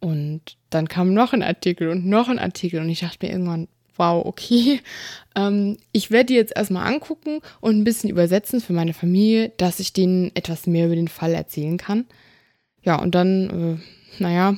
Und 0.00 0.56
dann 0.70 0.88
kam 0.88 1.12
noch 1.12 1.34
ein 1.34 1.42
Artikel 1.42 1.88
und 1.90 2.06
noch 2.06 2.28
ein 2.28 2.38
Artikel 2.38 2.80
und 2.80 2.88
ich 2.88 3.00
dachte 3.00 3.26
mir 3.26 3.32
irgendwann, 3.32 3.68
wow, 3.96 4.24
okay, 4.24 4.80
ähm, 5.36 5.76
ich 5.92 6.10
werde 6.10 6.26
die 6.26 6.34
jetzt 6.34 6.56
erstmal 6.56 6.92
angucken 6.92 7.40
und 7.60 7.78
ein 7.78 7.84
bisschen 7.84 8.10
übersetzen 8.10 8.60
für 8.60 8.72
meine 8.72 8.94
Familie, 8.94 9.52
dass 9.56 9.80
ich 9.80 9.92
denen 9.92 10.30
etwas 10.34 10.66
mehr 10.66 10.86
über 10.86 10.96
den 10.96 11.08
Fall 11.08 11.34
erzählen 11.34 11.76
kann. 11.76 12.06
Ja, 12.82 12.96
und 12.96 13.14
dann, 13.14 13.80
äh, 14.18 14.22
naja, 14.22 14.56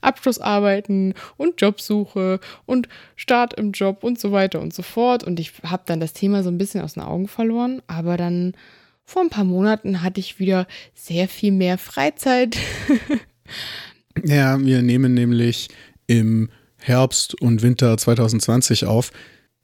Abschlussarbeiten 0.00 1.14
und 1.36 1.60
Jobsuche 1.60 2.40
und 2.66 2.88
Start 3.16 3.54
im 3.54 3.72
Job 3.72 4.04
und 4.04 4.18
so 4.18 4.32
weiter 4.32 4.60
und 4.60 4.72
so 4.72 4.82
fort. 4.82 5.24
Und 5.24 5.40
ich 5.40 5.52
habe 5.64 5.82
dann 5.86 6.00
das 6.00 6.12
Thema 6.12 6.42
so 6.42 6.50
ein 6.50 6.58
bisschen 6.58 6.82
aus 6.82 6.94
den 6.94 7.02
Augen 7.02 7.28
verloren. 7.28 7.82
Aber 7.86 8.16
dann 8.16 8.54
vor 9.04 9.22
ein 9.22 9.30
paar 9.30 9.44
Monaten 9.44 10.02
hatte 10.02 10.20
ich 10.20 10.38
wieder 10.38 10.66
sehr 10.94 11.28
viel 11.28 11.52
mehr 11.52 11.78
Freizeit. 11.78 12.56
ja, 14.24 14.58
wir 14.60 14.82
nehmen 14.82 15.14
nämlich 15.14 15.68
im 16.06 16.50
Herbst 16.78 17.40
und 17.40 17.62
Winter 17.62 17.96
2020 17.96 18.86
auf. 18.86 19.10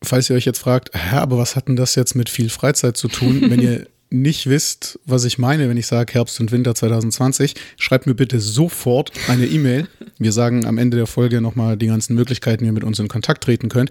Falls 0.03 0.29
ihr 0.29 0.37
euch 0.37 0.45
jetzt 0.45 0.59
fragt, 0.59 0.91
hä, 0.95 1.17
aber 1.17 1.39
was 1.39 1.57
hat 1.57 1.69
denn 1.69 1.77
das 1.77 1.95
jetzt 1.95 2.15
mit 2.15 2.29
viel 2.29 2.51
Freizeit 2.51 2.97
zu 2.97 3.09
tun, 3.09 3.43
wenn 3.49 3.61
ihr 3.61 3.87
nicht 4.11 4.49
wisst, 4.49 5.01
was 5.07 5.25
ich 5.25 5.39
meine, 5.39 5.69
wenn 5.69 5.77
ich 5.77 5.87
sage 5.87 6.13
Herbst 6.13 6.39
und 6.41 6.53
Winter 6.53 6.75
2020, 6.75 7.55
schreibt 7.77 8.07
mir 8.07 8.15
bitte 8.15 8.39
sofort 8.39 9.11
eine 9.29 9.47
E-Mail. 9.47 9.89
Wir 10.19 10.33
sagen 10.33 10.67
am 10.67 10.79
Ende 10.79 10.97
der 10.97 11.07
Folge 11.07 11.41
nochmal 11.41 11.77
die 11.77 11.89
ganzen 11.89 12.15
Möglichkeiten, 12.15 12.63
wie 12.63 12.69
ihr 12.69 12.73
mit 12.73 12.85
uns 12.85 12.99
in 12.99 13.09
Kontakt 13.09 13.43
treten 13.43 13.69
könnt. 13.69 13.91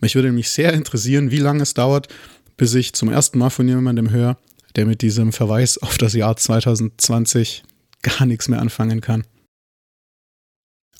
Mich 0.00 0.14
würde 0.14 0.28
nämlich 0.28 0.50
sehr 0.50 0.74
interessieren, 0.74 1.30
wie 1.30 1.38
lange 1.38 1.62
es 1.62 1.74
dauert, 1.74 2.08
bis 2.56 2.74
ich 2.74 2.92
zum 2.92 3.10
ersten 3.10 3.38
Mal 3.38 3.50
von 3.50 3.66
jemandem 3.66 4.10
höre, 4.10 4.36
der 4.76 4.84
mit 4.84 5.00
diesem 5.00 5.32
Verweis 5.32 5.78
auf 5.78 5.96
das 5.96 6.12
Jahr 6.12 6.36
2020 6.36 7.62
gar 8.02 8.26
nichts 8.26 8.48
mehr 8.48 8.60
anfangen 8.60 9.00
kann. 9.00 9.24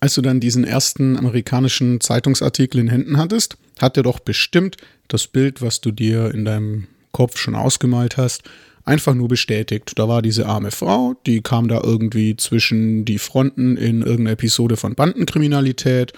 Als 0.02 0.14
du 0.14 0.20
dann 0.20 0.40
diesen 0.40 0.64
ersten 0.64 1.16
amerikanischen 1.16 2.00
Zeitungsartikel 2.00 2.80
in 2.80 2.88
Händen 2.88 3.18
hattest, 3.18 3.56
hat 3.80 3.96
er 3.96 4.02
doch 4.02 4.18
bestimmt 4.18 4.76
das 5.06 5.28
Bild, 5.28 5.62
was 5.62 5.80
du 5.80 5.92
dir 5.92 6.34
in 6.34 6.44
deinem 6.44 6.88
Kopf 7.12 7.38
schon 7.38 7.54
ausgemalt 7.54 8.16
hast, 8.16 8.42
einfach 8.84 9.14
nur 9.14 9.28
bestätigt. 9.28 9.92
Da 9.94 10.08
war 10.08 10.20
diese 10.20 10.46
arme 10.46 10.72
Frau, 10.72 11.14
die 11.24 11.40
kam 11.40 11.68
da 11.68 11.80
irgendwie 11.84 12.36
zwischen 12.36 13.04
die 13.04 13.20
Fronten 13.20 13.76
in 13.76 14.02
irgendeiner 14.02 14.32
Episode 14.32 14.76
von 14.76 14.96
Bandenkriminalität, 14.96 16.14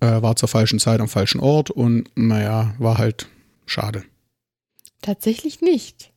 äh, 0.00 0.20
war 0.20 0.34
zur 0.34 0.48
falschen 0.48 0.80
Zeit 0.80 0.98
am 0.98 1.08
falschen 1.08 1.40
Ort 1.40 1.70
und 1.70 2.10
naja, 2.16 2.74
war 2.78 2.98
halt 2.98 3.28
schade. 3.64 4.02
Tatsächlich 5.02 5.60
nicht. 5.60 6.10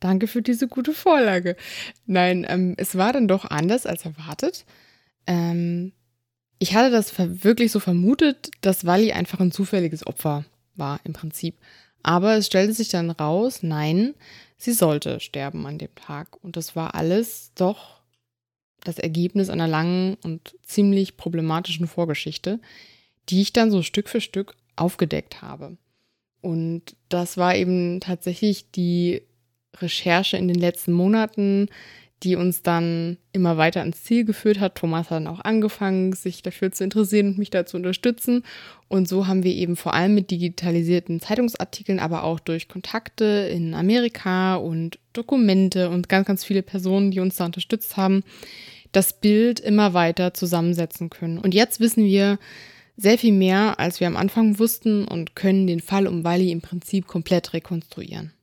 Danke 0.00 0.28
für 0.28 0.40
diese 0.40 0.66
gute 0.66 0.94
Vorlage. 0.94 1.56
Nein, 2.06 2.46
ähm, 2.48 2.72
es 2.78 2.96
war 2.96 3.12
dann 3.12 3.28
doch 3.28 3.44
anders 3.44 3.84
als 3.84 4.06
erwartet. 4.06 4.64
Ähm, 5.26 5.92
ich 6.58 6.74
hatte 6.74 6.90
das 6.90 7.12
wirklich 7.18 7.72
so 7.72 7.80
vermutet, 7.80 8.50
dass 8.60 8.86
Wally 8.86 9.12
einfach 9.12 9.40
ein 9.40 9.52
zufälliges 9.52 10.06
Opfer 10.06 10.44
war 10.76 11.00
im 11.04 11.12
Prinzip. 11.12 11.56
Aber 12.02 12.36
es 12.36 12.46
stellte 12.46 12.72
sich 12.72 12.88
dann 12.88 13.10
raus, 13.10 13.62
nein, 13.62 14.14
sie 14.56 14.72
sollte 14.72 15.20
sterben 15.20 15.66
an 15.66 15.78
dem 15.78 15.94
Tag. 15.94 16.42
Und 16.42 16.56
das 16.56 16.76
war 16.76 16.94
alles 16.94 17.52
doch 17.54 18.00
das 18.82 18.98
Ergebnis 18.98 19.48
einer 19.48 19.66
langen 19.66 20.16
und 20.22 20.54
ziemlich 20.62 21.16
problematischen 21.16 21.86
Vorgeschichte, 21.86 22.60
die 23.30 23.40
ich 23.40 23.52
dann 23.52 23.70
so 23.70 23.82
Stück 23.82 24.08
für 24.08 24.20
Stück 24.20 24.54
aufgedeckt 24.76 25.40
habe. 25.40 25.76
Und 26.42 26.94
das 27.08 27.38
war 27.38 27.56
eben 27.56 28.00
tatsächlich 28.00 28.70
die 28.70 29.22
Recherche 29.78 30.36
in 30.36 30.46
den 30.46 30.58
letzten 30.58 30.92
Monaten, 30.92 31.68
die 32.24 32.36
uns 32.36 32.62
dann 32.62 33.18
immer 33.32 33.56
weiter 33.56 33.80
ans 33.80 34.02
Ziel 34.02 34.24
geführt 34.24 34.58
hat. 34.58 34.76
Thomas 34.76 35.10
hat 35.10 35.18
dann 35.18 35.26
auch 35.26 35.40
angefangen, 35.40 36.14
sich 36.14 36.42
dafür 36.42 36.72
zu 36.72 36.82
interessieren 36.82 37.28
und 37.28 37.38
mich 37.38 37.50
da 37.50 37.66
zu 37.66 37.76
unterstützen. 37.76 38.42
Und 38.88 39.06
so 39.08 39.26
haben 39.26 39.44
wir 39.44 39.54
eben 39.54 39.76
vor 39.76 39.94
allem 39.94 40.14
mit 40.14 40.30
digitalisierten 40.30 41.20
Zeitungsartikeln, 41.20 42.00
aber 42.00 42.24
auch 42.24 42.40
durch 42.40 42.68
Kontakte 42.68 43.48
in 43.52 43.74
Amerika 43.74 44.56
und 44.56 44.98
Dokumente 45.12 45.90
und 45.90 46.08
ganz, 46.08 46.26
ganz 46.26 46.44
viele 46.44 46.62
Personen, 46.62 47.10
die 47.10 47.20
uns 47.20 47.36
da 47.36 47.44
unterstützt 47.44 47.96
haben, 47.96 48.24
das 48.92 49.20
Bild 49.20 49.60
immer 49.60 49.94
weiter 49.94 50.34
zusammensetzen 50.34 51.10
können. 51.10 51.38
Und 51.38 51.54
jetzt 51.54 51.80
wissen 51.80 52.04
wir 52.04 52.38
sehr 52.96 53.18
viel 53.18 53.32
mehr, 53.32 53.78
als 53.78 54.00
wir 54.00 54.06
am 54.06 54.16
Anfang 54.16 54.58
wussten 54.58 55.06
und 55.06 55.36
können 55.36 55.66
den 55.66 55.80
Fall 55.80 56.06
um 56.06 56.24
Wally 56.24 56.50
im 56.50 56.60
Prinzip 56.60 57.06
komplett 57.06 57.52
rekonstruieren. 57.52 58.33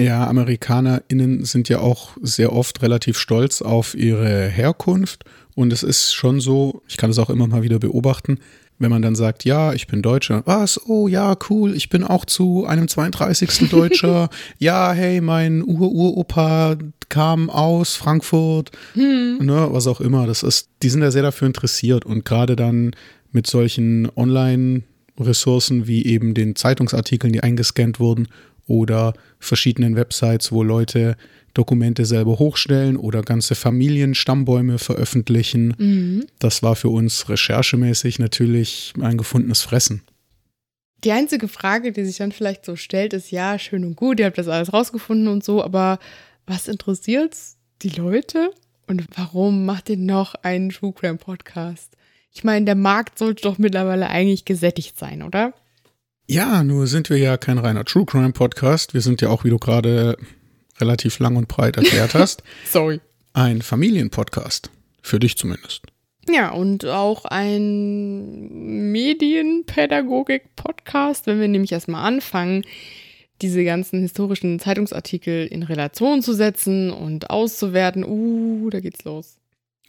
Ja, 0.00 0.26
AmerikanerInnen 0.26 1.44
sind 1.44 1.68
ja 1.68 1.80
auch 1.80 2.16
sehr 2.22 2.52
oft 2.52 2.80
relativ 2.82 3.18
stolz 3.18 3.60
auf 3.60 3.94
ihre 3.94 4.48
Herkunft. 4.48 5.24
Und 5.54 5.72
es 5.72 5.82
ist 5.82 6.14
schon 6.14 6.40
so, 6.40 6.82
ich 6.88 6.96
kann 6.96 7.10
es 7.10 7.18
auch 7.18 7.28
immer 7.28 7.46
mal 7.46 7.62
wieder 7.62 7.78
beobachten, 7.78 8.38
wenn 8.78 8.90
man 8.90 9.02
dann 9.02 9.14
sagt, 9.14 9.44
ja, 9.44 9.74
ich 9.74 9.86
bin 9.86 10.00
Deutscher, 10.00 10.42
was? 10.46 10.80
Oh 10.88 11.06
ja, 11.06 11.36
cool, 11.50 11.76
ich 11.76 11.90
bin 11.90 12.02
auch 12.02 12.24
zu 12.24 12.64
einem 12.64 12.88
32. 12.88 13.68
Deutscher. 13.68 14.30
ja, 14.58 14.92
hey, 14.92 15.20
mein 15.20 15.62
Ur-Uropa 15.62 16.78
kam 17.10 17.50
aus 17.50 17.96
Frankfurt, 17.96 18.70
hm. 18.94 19.38
ne, 19.44 19.68
was 19.70 19.86
auch 19.86 20.00
immer. 20.00 20.26
Das 20.26 20.42
ist, 20.42 20.70
die 20.82 20.88
sind 20.88 21.02
ja 21.02 21.10
sehr 21.10 21.22
dafür 21.22 21.46
interessiert 21.46 22.06
und 22.06 22.24
gerade 22.24 22.56
dann 22.56 22.92
mit 23.32 23.46
solchen 23.46 24.08
Online-Ressourcen 24.16 25.86
wie 25.86 26.06
eben 26.06 26.32
den 26.32 26.56
Zeitungsartikeln, 26.56 27.34
die 27.34 27.42
eingescannt 27.42 28.00
wurden 28.00 28.28
oder 28.70 29.14
verschiedenen 29.40 29.96
Websites, 29.96 30.52
wo 30.52 30.62
Leute 30.62 31.16
Dokumente 31.54 32.04
selber 32.04 32.38
hochstellen 32.38 32.96
oder 32.96 33.22
ganze 33.22 33.56
Familienstammbäume 33.56 34.78
veröffentlichen. 34.78 35.74
Mhm. 35.76 36.26
Das 36.38 36.62
war 36.62 36.76
für 36.76 36.88
uns 36.88 37.28
recherchemäßig 37.28 38.20
natürlich 38.20 38.92
ein 39.00 39.18
gefundenes 39.18 39.62
Fressen. 39.62 40.02
Die 41.02 41.10
einzige 41.10 41.48
Frage, 41.48 41.90
die 41.90 42.04
sich 42.04 42.18
dann 42.18 42.30
vielleicht 42.30 42.64
so 42.64 42.76
stellt, 42.76 43.12
ist, 43.12 43.32
ja, 43.32 43.58
schön 43.58 43.84
und 43.84 43.96
gut, 43.96 44.20
ihr 44.20 44.26
habt 44.26 44.38
das 44.38 44.48
alles 44.48 44.72
rausgefunden 44.72 45.26
und 45.28 45.42
so, 45.42 45.64
aber 45.64 45.98
was 46.46 46.68
interessiert 46.68 47.36
die 47.82 47.88
Leute? 47.88 48.52
Und 48.86 49.06
warum 49.16 49.64
macht 49.64 49.88
ihr 49.88 49.96
noch 49.96 50.34
einen 50.36 50.70
True 50.70 50.92
Crime 50.92 51.16
Podcast? 51.16 51.96
Ich 52.32 52.44
meine, 52.44 52.66
der 52.66 52.74
Markt 52.76 53.18
sollte 53.18 53.42
doch 53.42 53.58
mittlerweile 53.58 54.08
eigentlich 54.08 54.44
gesättigt 54.44 54.98
sein, 54.98 55.22
oder? 55.22 55.54
Ja, 56.30 56.62
nur 56.62 56.86
sind 56.86 57.10
wir 57.10 57.18
ja 57.18 57.36
kein 57.36 57.58
reiner 57.58 57.84
True 57.84 58.06
Crime 58.06 58.30
Podcast. 58.30 58.94
Wir 58.94 59.00
sind 59.00 59.20
ja 59.20 59.30
auch, 59.30 59.42
wie 59.42 59.50
du 59.50 59.58
gerade 59.58 60.16
relativ 60.78 61.18
lang 61.18 61.34
und 61.34 61.48
breit 61.48 61.76
erklärt 61.76 62.14
hast, 62.14 62.44
Sorry. 62.70 63.00
ein 63.32 63.62
Familienpodcast. 63.62 64.70
Für 65.02 65.18
dich 65.18 65.36
zumindest. 65.36 65.82
Ja, 66.28 66.50
und 66.50 66.86
auch 66.86 67.24
ein 67.24 68.92
Medienpädagogik-Podcast, 68.92 71.26
wenn 71.26 71.40
wir 71.40 71.48
nämlich 71.48 71.72
erstmal 71.72 72.06
anfangen, 72.06 72.62
diese 73.42 73.64
ganzen 73.64 74.02
historischen 74.02 74.60
Zeitungsartikel 74.60 75.48
in 75.48 75.64
Relation 75.64 76.22
zu 76.22 76.32
setzen 76.32 76.92
und 76.92 77.30
auszuwerten. 77.30 78.04
Uh, 78.04 78.70
da 78.70 78.78
geht's 78.78 79.02
los. 79.02 79.38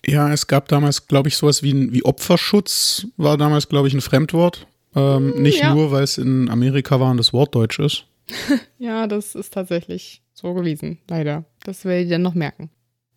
Ja, 0.07 0.33
es 0.33 0.47
gab 0.47 0.69
damals, 0.69 1.07
glaube 1.07 1.29
ich, 1.29 1.37
sowas 1.37 1.61
wie, 1.61 1.93
wie 1.93 2.03
Opferschutz, 2.03 3.05
war 3.17 3.37
damals, 3.37 3.69
glaube 3.69 3.89
ich, 3.89 3.93
ein 3.93 4.01
Fremdwort. 4.01 4.65
Ähm, 4.95 5.33
hm, 5.33 5.41
nicht 5.41 5.59
ja. 5.59 5.73
nur, 5.73 5.91
weil 5.91 6.03
es 6.03 6.17
in 6.17 6.49
Amerika 6.49 6.99
war 6.99 7.11
und 7.11 7.17
das 7.17 7.33
Wort 7.33 7.55
Deutsch 7.55 7.79
ist. 7.79 8.05
ja, 8.77 9.07
das 9.07 9.35
ist 9.35 9.53
tatsächlich 9.53 10.21
so 10.33 10.53
gewesen, 10.53 10.99
leider. 11.09 11.45
Das 11.63 11.85
werde 11.85 12.03
ich 12.03 12.09
dann 12.09 12.21
noch 12.21 12.33
merken. 12.33 12.69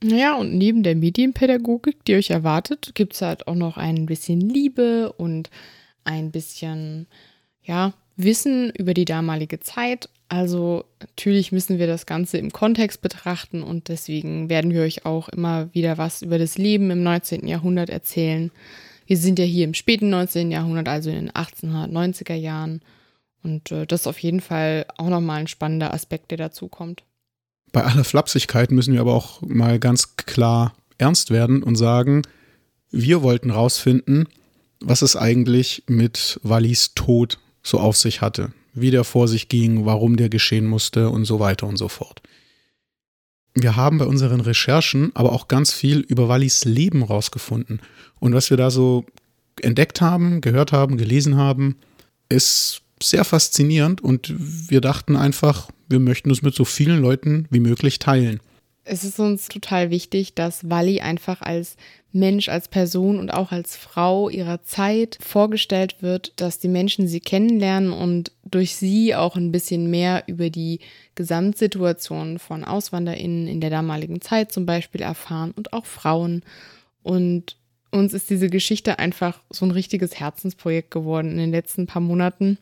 Naja, 0.03 0.35
und 0.37 0.55
neben 0.55 0.83
der 0.83 0.97
Medienpädagogik, 0.97 2.05
die 2.05 2.15
euch 2.17 2.31
erwartet, 2.31 2.93
gibt 2.95 3.15
es 3.15 3.23
halt 3.23 3.49
auch 3.49 3.55
noch 3.55 3.77
ein 3.77 4.07
bisschen 4.07 4.41
Liebe 4.41 5.13
und 5.13 5.51
ein 6.05 6.31
bisschen, 6.31 7.07
ja, 7.63 7.95
Wissen 8.17 8.71
über 8.71 8.95
die 8.95 9.07
damalige 9.07 9.61
Zeit. 9.61 10.09
Also 10.29 10.85
natürlich 11.01 11.53
müssen 11.53 11.79
wir 11.79 11.87
das 11.87 12.07
Ganze 12.07 12.39
im 12.39 12.53
Kontext 12.53 13.03
betrachten 13.03 13.63
und 13.63 13.89
deswegen 13.89 14.49
werden 14.49 14.73
wir 14.73 14.83
euch 14.83 15.05
auch 15.05 15.29
immer 15.29 15.73
wieder 15.75 15.99
was 15.99 16.23
über 16.23 16.39
das 16.39 16.57
Leben 16.57 16.91
im 16.91 17.03
19. 17.03 17.47
Jahrhundert 17.47 17.91
erzählen. 17.91 18.51
Wir 19.07 19.17
sind 19.17 19.39
ja 19.39 19.45
hier 19.45 19.65
im 19.65 19.75
späten 19.75 20.11
19. 20.11 20.51
Jahrhundert, 20.51 20.89
also 20.89 21.11
in 21.11 21.17
den 21.27 21.31
1890er 21.31 22.35
Jahren. 22.35 22.81
Und 23.43 23.71
äh, 23.71 23.87
das 23.87 24.03
ist 24.03 24.07
auf 24.07 24.19
jeden 24.19 24.41
Fall 24.41 24.87
auch 24.97 25.09
nochmal 25.09 25.41
ein 25.41 25.47
spannender 25.47 25.93
Aspekt, 25.93 26.31
der 26.31 26.39
dazu 26.39 26.69
kommt. 26.69 27.05
Bei 27.73 27.85
aller 27.85 28.05
Flapsigkeit 28.05 28.71
müssen 28.71 28.95
wir 28.95 29.01
aber 29.01 29.15
auch 29.15 29.43
mal 29.43 29.79
ganz 29.79 30.17
klar 30.17 30.75
ernst 30.97 31.31
werden 31.31 31.63
und 31.63 31.77
sagen, 31.77 32.23
wir 32.91 33.23
wollten 33.23 33.51
rausfinden, 33.51 34.29
was 34.81 35.03
es 35.03 35.17
eigentlich 35.17 35.83
mit 35.87 36.39
Wallis 36.43 36.95
Tod 36.95 37.39
so 37.63 37.81
auf 37.81 37.97
sich 37.97 38.21
hatte, 38.21 38.53
wie 38.73 38.91
der 38.91 39.05
vor 39.05 39.27
sich 39.27 39.49
ging, 39.49 39.85
warum 39.85 40.17
der 40.17 40.29
geschehen 40.29 40.67
musste 40.67 41.11
und 41.11 41.25
so 41.25 41.41
weiter 41.41 41.67
und 41.67 41.77
so 41.77 41.89
fort. 41.89 42.23
Wir 43.55 43.77
haben 43.77 43.99
bei 43.99 44.07
unseren 44.07 44.41
Recherchen 44.41 45.13
aber 45.15 45.33
auch 45.33 45.49
ganz 45.49 45.73
viel 45.73 46.01
über 46.01 46.29
Wallis 46.29 46.65
Leben 46.65 47.03
rausgefunden. 47.03 47.81
Und 48.19 48.35
was 48.35 48.51
wir 48.51 48.57
da 48.57 48.71
so 48.71 49.05
entdeckt 49.61 50.01
haben, 50.01 50.41
gehört 50.41 50.73
haben, 50.73 50.97
gelesen 50.97 51.37
haben, 51.37 51.77
ist 52.29 52.83
sehr 53.03 53.25
faszinierend 53.25 54.01
und 54.01 54.33
wir 54.71 54.81
dachten 54.81 55.17
einfach, 55.17 55.71
wir 55.89 56.01
möchten 56.01 56.31
es 56.31 56.43
mit 56.43 56.55
so 56.55 56.65
vielen 56.65 57.01
Leuten 57.01 57.47
wie 57.51 57.61
möglich 57.61 57.99
teilen. 57.99 58.41
Es 58.85 59.05
ist 59.05 59.19
uns 59.19 59.49
total 59.49 59.91
wichtig, 59.91 60.35
dass 60.35 60.69
Walli 60.69 61.01
einfach 61.01 61.41
als 61.41 61.77
Mensch, 62.13 62.49
als 62.49 62.69
Person 62.69 63.19
und 63.19 63.33
auch 63.33 63.51
als 63.51 63.77
Frau 63.77 64.29
ihrer 64.29 64.63
Zeit 64.63 65.19
vorgestellt 65.21 65.97
wird, 66.01 66.33
dass 66.37 66.59
die 66.59 66.69
Menschen 66.69 67.09
sie 67.09 67.21
kennenlernen 67.21 67.93
und 67.93 68.31
durch 68.45 68.77
sie 68.77 69.15
auch 69.15 69.37
ein 69.37 69.53
bisschen 69.53 69.91
mehr 69.91 70.25
über 70.27 70.51
die 70.51 70.81
Gesamtsituation 71.15 72.39
von 72.39 72.65
AuswanderInnen 72.65 73.47
in 73.47 73.61
der 73.61 73.71
damaligen 73.71 74.21
Zeit 74.21 74.53
zum 74.53 74.67
Beispiel 74.67 75.03
erfahren 75.03 75.53
und 75.53 75.73
auch 75.73 75.87
Frauen. 75.87 76.43
Und 77.03 77.57
uns 77.91 78.13
ist 78.13 78.31
diese 78.31 78.51
Geschichte 78.51 78.99
einfach 78.99 79.41
so 79.51 79.65
ein 79.65 79.71
richtiges 79.71 80.19
Herzensprojekt 80.19 80.91
geworden 80.91 81.31
in 81.31 81.39
den 81.39 81.51
letzten 81.53 81.87
paar 81.87 82.03
Monaten. 82.03 82.59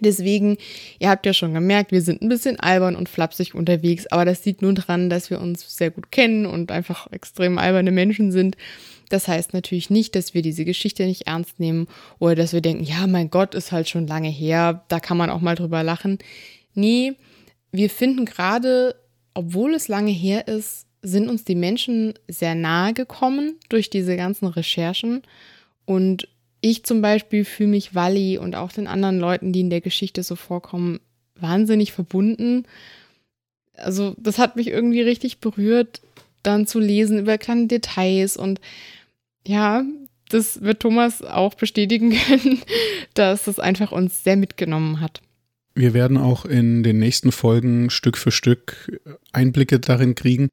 Deswegen, 0.00 0.58
ihr 0.98 1.08
habt 1.08 1.24
ja 1.24 1.32
schon 1.32 1.54
gemerkt, 1.54 1.92
wir 1.92 2.02
sind 2.02 2.20
ein 2.20 2.28
bisschen 2.28 2.60
albern 2.60 2.94
und 2.94 3.08
flapsig 3.08 3.54
unterwegs, 3.54 4.06
aber 4.08 4.26
das 4.26 4.44
liegt 4.44 4.60
nur 4.60 4.74
daran, 4.74 5.08
dass 5.08 5.30
wir 5.30 5.40
uns 5.40 5.76
sehr 5.76 5.90
gut 5.90 6.12
kennen 6.12 6.44
und 6.44 6.70
einfach 6.70 7.10
extrem 7.10 7.56
alberne 7.56 7.90
Menschen 7.90 8.30
sind. 8.30 8.56
Das 9.08 9.26
heißt 9.26 9.54
natürlich 9.54 9.88
nicht, 9.88 10.14
dass 10.14 10.34
wir 10.34 10.42
diese 10.42 10.66
Geschichte 10.66 11.06
nicht 11.06 11.26
ernst 11.26 11.58
nehmen 11.58 11.88
oder 12.18 12.34
dass 12.34 12.52
wir 12.52 12.60
denken, 12.60 12.84
ja, 12.84 13.06
mein 13.06 13.30
Gott, 13.30 13.54
ist 13.54 13.72
halt 13.72 13.88
schon 13.88 14.06
lange 14.06 14.28
her, 14.28 14.84
da 14.88 15.00
kann 15.00 15.16
man 15.16 15.30
auch 15.30 15.40
mal 15.40 15.54
drüber 15.54 15.82
lachen. 15.82 16.18
Nee, 16.74 17.14
wir 17.72 17.90
finden 17.90 18.24
gerade, 18.24 18.94
obwohl 19.34 19.74
es 19.74 19.88
lange 19.88 20.10
her 20.10 20.48
ist, 20.48 20.86
sind 21.02 21.28
uns 21.28 21.44
die 21.44 21.54
Menschen 21.54 22.14
sehr 22.28 22.54
nahe 22.54 22.92
gekommen 22.92 23.56
durch 23.68 23.90
diese 23.90 24.16
ganzen 24.16 24.46
Recherchen 24.46 25.22
und 25.84 26.28
ich 26.60 26.84
zum 26.84 27.02
Beispiel 27.02 27.44
fühle 27.44 27.70
mich 27.70 27.94
Wally 27.94 28.36
und 28.38 28.56
auch 28.56 28.72
den 28.72 28.88
anderen 28.88 29.20
Leuten, 29.20 29.52
die 29.52 29.60
in 29.60 29.70
der 29.70 29.80
Geschichte 29.80 30.22
so 30.22 30.34
vorkommen, 30.34 30.98
wahnsinnig 31.36 31.92
verbunden. 31.92 32.64
Also 33.74 34.14
das 34.18 34.38
hat 34.38 34.56
mich 34.56 34.68
irgendwie 34.68 35.02
richtig 35.02 35.38
berührt, 35.38 36.00
dann 36.42 36.66
zu 36.66 36.80
lesen 36.80 37.18
über 37.20 37.38
kleine 37.38 37.68
Details 37.68 38.36
und 38.36 38.60
ja, 39.46 39.84
das 40.28 40.62
wird 40.62 40.80
Thomas 40.80 41.22
auch 41.22 41.54
bestätigen 41.54 42.10
können, 42.26 42.60
dass 43.14 43.46
es 43.46 43.58
einfach 43.58 43.92
uns 43.92 44.24
sehr 44.24 44.36
mitgenommen 44.36 45.00
hat. 45.00 45.20
Wir 45.78 45.94
werden 45.94 46.16
auch 46.16 46.44
in 46.44 46.82
den 46.82 46.98
nächsten 46.98 47.30
Folgen 47.30 47.88
Stück 47.88 48.18
für 48.18 48.32
Stück 48.32 48.98
Einblicke 49.30 49.78
darin 49.78 50.16
kriegen, 50.16 50.48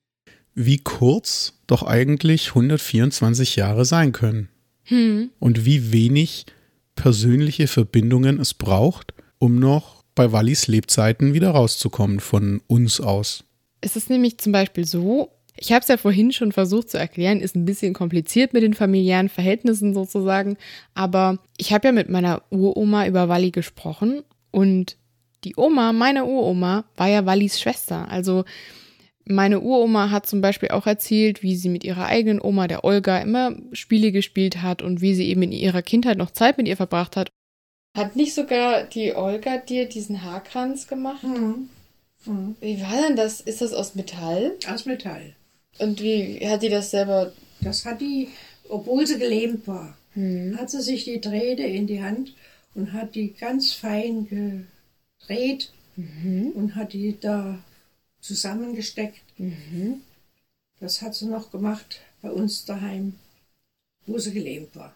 wie 0.53 0.77
kurz 0.77 1.53
doch 1.65 1.81
eigentlich 1.81 2.49
124 2.49 3.55
Jahre 3.55 3.85
sein 3.85 4.11
können. 4.11 4.49
Hm. 4.83 5.31
Und 5.39 5.65
wie 5.65 5.91
wenig 5.91 6.45
persönliche 6.93 7.65
Verbindungen 7.65 8.39
es 8.39 8.53
braucht, 8.53 9.15
um 9.39 9.55
noch 9.55 10.03
bei 10.13 10.31
Wallis 10.31 10.67
Lebzeiten 10.67 11.33
wieder 11.33 11.49
rauszukommen 11.49 12.19
von 12.19 12.61
uns 12.67 13.01
aus. 13.01 13.45
Es 13.81 13.95
ist 13.95 14.11
nämlich 14.11 14.37
zum 14.37 14.51
Beispiel 14.51 14.85
so, 14.85 15.31
ich 15.57 15.71
habe 15.71 15.81
es 15.81 15.87
ja 15.87 15.97
vorhin 15.97 16.33
schon 16.33 16.51
versucht 16.51 16.91
zu 16.91 16.99
erklären, 16.99 17.39
ist 17.41 17.55
ein 17.55 17.65
bisschen 17.65 17.95
kompliziert 17.95 18.53
mit 18.53 18.61
den 18.61 18.75
familiären 18.75 19.29
Verhältnissen 19.29 19.95
sozusagen, 19.95 20.57
aber 20.93 21.39
ich 21.57 21.73
habe 21.73 21.87
ja 21.87 21.91
mit 21.93 22.09
meiner 22.09 22.43
Uroma 22.51 23.07
über 23.07 23.27
Walli 23.27 23.49
gesprochen 23.49 24.21
und 24.51 24.97
die 25.43 25.55
Oma, 25.57 25.93
meine 25.93 26.25
Uroma, 26.25 26.85
war 26.97 27.07
ja 27.07 27.25
Wallis 27.25 27.59
Schwester. 27.59 28.07
Also 28.09 28.45
meine 29.25 29.59
Uroma 29.59 30.11
hat 30.11 30.27
zum 30.27 30.41
Beispiel 30.41 30.69
auch 30.69 30.85
erzählt, 30.85 31.41
wie 31.41 31.55
sie 31.55 31.69
mit 31.69 31.83
ihrer 31.83 32.05
eigenen 32.05 32.41
Oma, 32.41 32.67
der 32.67 32.83
Olga, 32.83 33.19
immer 33.19 33.55
Spiele 33.73 34.11
gespielt 34.11 34.61
hat 34.61 34.81
und 34.81 35.01
wie 35.01 35.15
sie 35.15 35.27
eben 35.27 35.41
in 35.41 35.51
ihrer 35.51 35.81
Kindheit 35.81 36.17
noch 36.17 36.31
Zeit 36.31 36.57
mit 36.57 36.67
ihr 36.67 36.77
verbracht 36.77 37.15
hat. 37.17 37.29
Hat 37.95 38.15
nicht 38.15 38.33
sogar 38.33 38.83
die 38.83 39.15
Olga 39.15 39.57
dir 39.57 39.87
diesen 39.87 40.23
Haarkranz 40.23 40.87
gemacht? 40.87 41.23
Mhm. 41.23 41.69
Mhm. 42.25 42.55
Wie 42.59 42.81
war 42.81 43.07
denn 43.07 43.15
das? 43.15 43.41
Ist 43.41 43.61
das 43.61 43.73
aus 43.73 43.95
Metall? 43.95 44.53
Aus 44.71 44.85
Metall. 44.85 45.33
Und 45.79 46.01
wie 46.01 46.39
hat 46.47 46.61
die 46.61 46.69
das 46.69 46.91
selber? 46.91 47.31
Das 47.61 47.85
hat 47.85 48.01
die, 48.01 48.29
obwohl 48.69 49.07
sie 49.07 49.17
gelähmt 49.17 49.67
war, 49.67 49.97
mhm. 50.13 50.57
hat 50.57 50.69
sie 50.69 50.81
sich 50.81 51.05
die 51.05 51.21
Drähte 51.21 51.63
in 51.63 51.87
die 51.87 52.03
Hand 52.03 52.33
und 52.75 52.93
hat 52.93 53.15
die 53.15 53.33
ganz 53.33 53.73
fein 53.73 54.67
gedreht 55.27 55.71
mhm. 55.95 56.51
und 56.55 56.75
hat 56.75 56.93
die 56.93 57.19
da 57.19 57.59
zusammengesteckt. 58.21 59.21
Mhm. 59.37 60.01
Das 60.79 61.01
hat 61.01 61.15
sie 61.15 61.25
noch 61.25 61.51
gemacht 61.51 62.01
bei 62.21 62.29
uns 62.29 62.65
daheim, 62.65 63.15
wo 64.05 64.17
sie 64.17 64.33
gelähmt 64.33 64.75
war. 64.75 64.93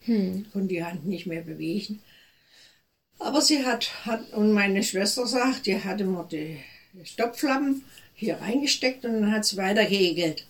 Hm. 0.00 0.46
Konnte 0.52 0.68
die 0.68 0.84
Hand 0.84 1.06
nicht 1.06 1.26
mehr 1.26 1.42
bewegen. 1.42 2.00
Aber 3.18 3.40
sie 3.40 3.64
hat, 3.64 4.04
hat, 4.04 4.32
und 4.32 4.52
meine 4.52 4.82
Schwester 4.82 5.26
sagt, 5.26 5.66
die 5.66 5.82
hatte 5.82 6.02
immer 6.02 6.24
die 6.24 6.58
Stopflappen 7.04 7.84
hier 8.14 8.36
reingesteckt 8.36 9.04
und 9.04 9.12
dann 9.14 9.32
hat 9.32 9.44
sie 9.44 9.56
weiter 9.56 9.84
gehegelt, 9.84 10.44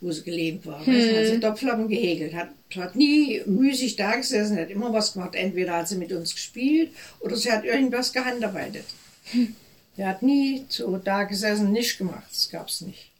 wo 0.00 0.10
sie 0.10 0.22
gelähmt 0.22 0.66
war. 0.66 0.84
Hm. 0.84 0.94
Also 0.94 1.16
hat 1.16 1.26
sie 1.26 1.36
Stopflappen 1.38 1.88
gehegelt, 1.88 2.34
hat, 2.34 2.50
hat 2.74 2.96
nie 2.96 3.42
müßig 3.46 3.96
da 3.96 4.16
gesessen, 4.16 4.58
hat 4.58 4.70
immer 4.70 4.92
was 4.92 5.12
gemacht. 5.12 5.34
Entweder 5.34 5.76
hat 5.76 5.88
sie 5.88 5.96
mit 5.96 6.12
uns 6.12 6.34
gespielt 6.34 6.90
oder 7.20 7.36
sie 7.36 7.50
hat 7.50 7.64
irgendwas 7.64 8.12
gehandarbeitet. 8.12 8.84
Hm. 9.32 9.54
Der 9.96 10.08
hat 10.08 10.22
nie 10.22 10.66
so 10.68 10.96
da 10.98 11.24
gesessen, 11.24 11.72
nicht 11.72 11.98
gemacht. 11.98 12.26
Das 12.30 12.50
gab's 12.50 12.82
nicht. 12.82 13.12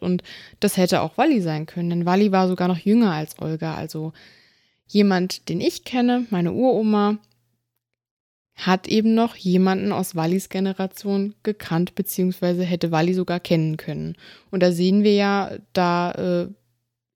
Und 0.00 0.22
das 0.60 0.76
hätte 0.76 1.00
auch 1.00 1.16
Wally 1.16 1.40
sein 1.40 1.66
können, 1.66 1.90
denn 1.90 2.06
Wally 2.06 2.32
war 2.32 2.48
sogar 2.48 2.68
noch 2.68 2.78
jünger 2.78 3.12
als 3.12 3.38
Olga. 3.40 3.74
Also 3.74 4.12
jemand, 4.86 5.48
den 5.48 5.60
ich 5.60 5.84
kenne, 5.84 6.26
meine 6.30 6.52
Uroma, 6.52 7.18
hat 8.54 8.86
eben 8.88 9.14
noch 9.14 9.34
jemanden 9.36 9.92
aus 9.92 10.14
Wallys 10.14 10.48
Generation 10.48 11.34
gekannt, 11.42 11.94
beziehungsweise 11.94 12.62
hätte 12.62 12.92
Wally 12.92 13.14
sogar 13.14 13.40
kennen 13.40 13.76
können. 13.76 14.16
Und 14.50 14.62
da 14.62 14.70
sehen 14.70 15.02
wir 15.02 15.14
ja, 15.14 15.52
da 15.72 16.12
äh, 16.12 16.48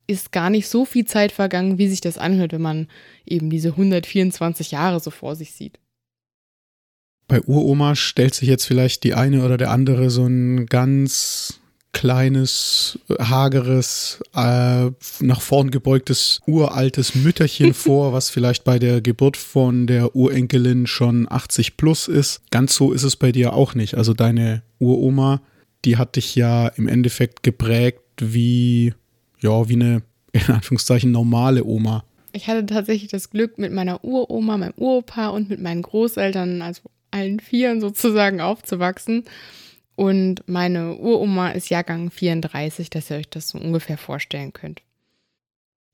ist 0.08 0.32
gar 0.32 0.50
nicht 0.50 0.68
so 0.68 0.84
viel 0.84 1.04
Zeit 1.04 1.30
vergangen, 1.30 1.78
wie 1.78 1.88
sich 1.88 2.00
das 2.00 2.18
anhört, 2.18 2.52
wenn 2.52 2.62
man 2.62 2.88
eben 3.24 3.50
diese 3.50 3.70
124 3.70 4.72
Jahre 4.72 4.98
so 5.00 5.10
vor 5.10 5.36
sich 5.36 5.52
sieht. 5.52 5.78
Bei 7.28 7.42
Uroma 7.42 7.94
stellt 7.94 8.34
sich 8.34 8.48
jetzt 8.48 8.64
vielleicht 8.64 9.04
die 9.04 9.14
eine 9.14 9.44
oder 9.44 9.58
der 9.58 9.70
andere 9.70 10.08
so 10.10 10.24
ein 10.26 10.66
ganz 10.66 11.60
kleines, 11.92 12.98
hageres, 13.18 14.20
äh, 14.34 14.90
nach 15.20 15.40
vorn 15.40 15.70
gebeugtes, 15.70 16.40
uraltes 16.46 17.14
Mütterchen 17.14 17.74
vor, 17.74 18.12
was 18.12 18.30
vielleicht 18.30 18.64
bei 18.64 18.78
der 18.78 19.00
Geburt 19.00 19.36
von 19.36 19.86
der 19.86 20.14
Urenkelin 20.14 20.86
schon 20.86 21.26
80 21.30 21.76
plus 21.76 22.08
ist. 22.08 22.42
Ganz 22.50 22.74
so 22.74 22.92
ist 22.92 23.02
es 23.02 23.16
bei 23.16 23.32
dir 23.32 23.54
auch 23.54 23.74
nicht. 23.74 23.94
Also 23.96 24.14
deine 24.14 24.62
Uroma, 24.78 25.40
die 25.84 25.96
hat 25.96 26.16
dich 26.16 26.34
ja 26.34 26.68
im 26.68 26.88
Endeffekt 26.88 27.42
geprägt 27.42 28.02
wie, 28.18 28.94
ja, 29.40 29.68
wie 29.68 29.74
eine, 29.74 30.02
in 30.32 30.46
Anführungszeichen, 30.46 31.10
normale 31.10 31.64
Oma. 31.64 32.04
Ich 32.32 32.46
hatte 32.46 32.66
tatsächlich 32.66 33.10
das 33.10 33.30
Glück, 33.30 33.58
mit 33.58 33.72
meiner 33.72 34.04
Uroma, 34.04 34.56
meinem 34.58 34.74
Uropa 34.76 35.28
und 35.28 35.48
mit 35.48 35.60
meinen 35.60 35.82
Großeltern, 35.82 36.62
also 36.62 36.82
allen 37.10 37.40
Vieren 37.40 37.80
sozusagen 37.80 38.40
aufzuwachsen. 38.40 39.24
Und 39.98 40.44
meine 40.46 40.94
Uroma 40.94 41.50
ist 41.50 41.70
Jahrgang 41.70 42.12
34, 42.12 42.88
dass 42.88 43.10
ihr 43.10 43.16
euch 43.16 43.28
das 43.28 43.48
so 43.48 43.58
ungefähr 43.58 43.98
vorstellen 43.98 44.52
könnt. 44.52 44.80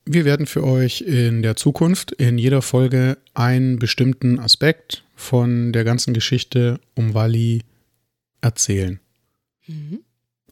Wir 0.04 0.26
werden 0.26 0.44
für 0.44 0.62
euch 0.62 1.00
in 1.00 1.40
der 1.40 1.56
Zukunft 1.56 2.12
in 2.12 2.36
jeder 2.36 2.60
Folge 2.60 3.16
einen 3.32 3.78
bestimmten 3.78 4.38
Aspekt 4.38 5.04
von 5.16 5.72
der 5.72 5.84
ganzen 5.84 6.12
Geschichte 6.12 6.80
um 6.94 7.14
Wally 7.14 7.62
erzählen. 8.42 9.00
Mhm. 9.66 10.00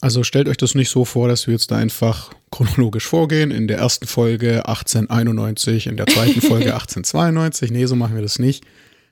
Also 0.01 0.23
stellt 0.23 0.49
euch 0.49 0.57
das 0.57 0.75
nicht 0.75 0.89
so 0.89 1.05
vor, 1.05 1.29
dass 1.29 1.47
wir 1.47 1.53
jetzt 1.53 1.71
da 1.71 1.77
einfach 1.77 2.33
chronologisch 2.51 3.07
vorgehen. 3.07 3.51
In 3.51 3.69
der 3.69 3.77
ersten 3.77 4.07
Folge 4.07 4.67
1891, 4.67 5.89
in 5.89 5.99
der 5.99 6.07
zweiten 6.07 6.41
Folge 6.41 6.73
1892. 6.73 7.71
Nee, 7.71 7.85
so 7.85 7.97
machen 7.97 8.15
wir 8.15 8.23
das 8.23 8.39
nicht. 8.39 8.65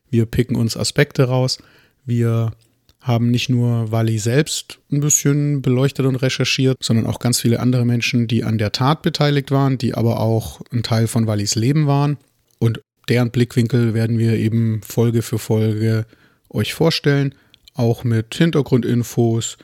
Wir 0.09 0.25
picken 0.25 0.57
uns 0.57 0.79
Aspekte 0.79 1.25
raus. 1.25 1.59
Wir 2.07 2.53
haben 3.01 3.31
nicht 3.31 3.49
nur 3.49 3.91
Wally 3.91 4.19
selbst 4.19 4.79
ein 4.93 5.01
bisschen 5.01 5.63
beleuchtet 5.63 6.05
und 6.05 6.17
recherchiert, 6.17 6.77
sondern 6.83 7.07
auch 7.07 7.19
ganz 7.19 7.41
viele 7.41 7.61
andere 7.61 7.87
Menschen, 7.87 8.29
die 8.29 8.45
an 8.45 8.59
der 8.59 8.73
Tat 8.73 9.03
beteiligt 9.03 9.51
waren, 9.51 9.79
die 9.79 9.95
aber 9.95 10.21
auch 10.21 10.61
ein 10.71 10.83
Teil 10.83 11.07
von 11.07 11.27
Wallys 11.27 11.55
Leben 11.55 11.87
waren. 11.87 12.19
Und 12.59 12.81
deren 13.09 13.31
Blickwinkel 13.31 13.95
werden 13.95 14.19
wir 14.19 14.35
eben 14.35 14.83
Folge 14.83 15.23
für 15.23 15.39
Folge 15.39 16.05
euch 16.51 16.75
vorstellen, 16.75 17.35
auch 17.75 18.05
mit 18.05 18.35
Hintergrundinfos, 18.35 19.57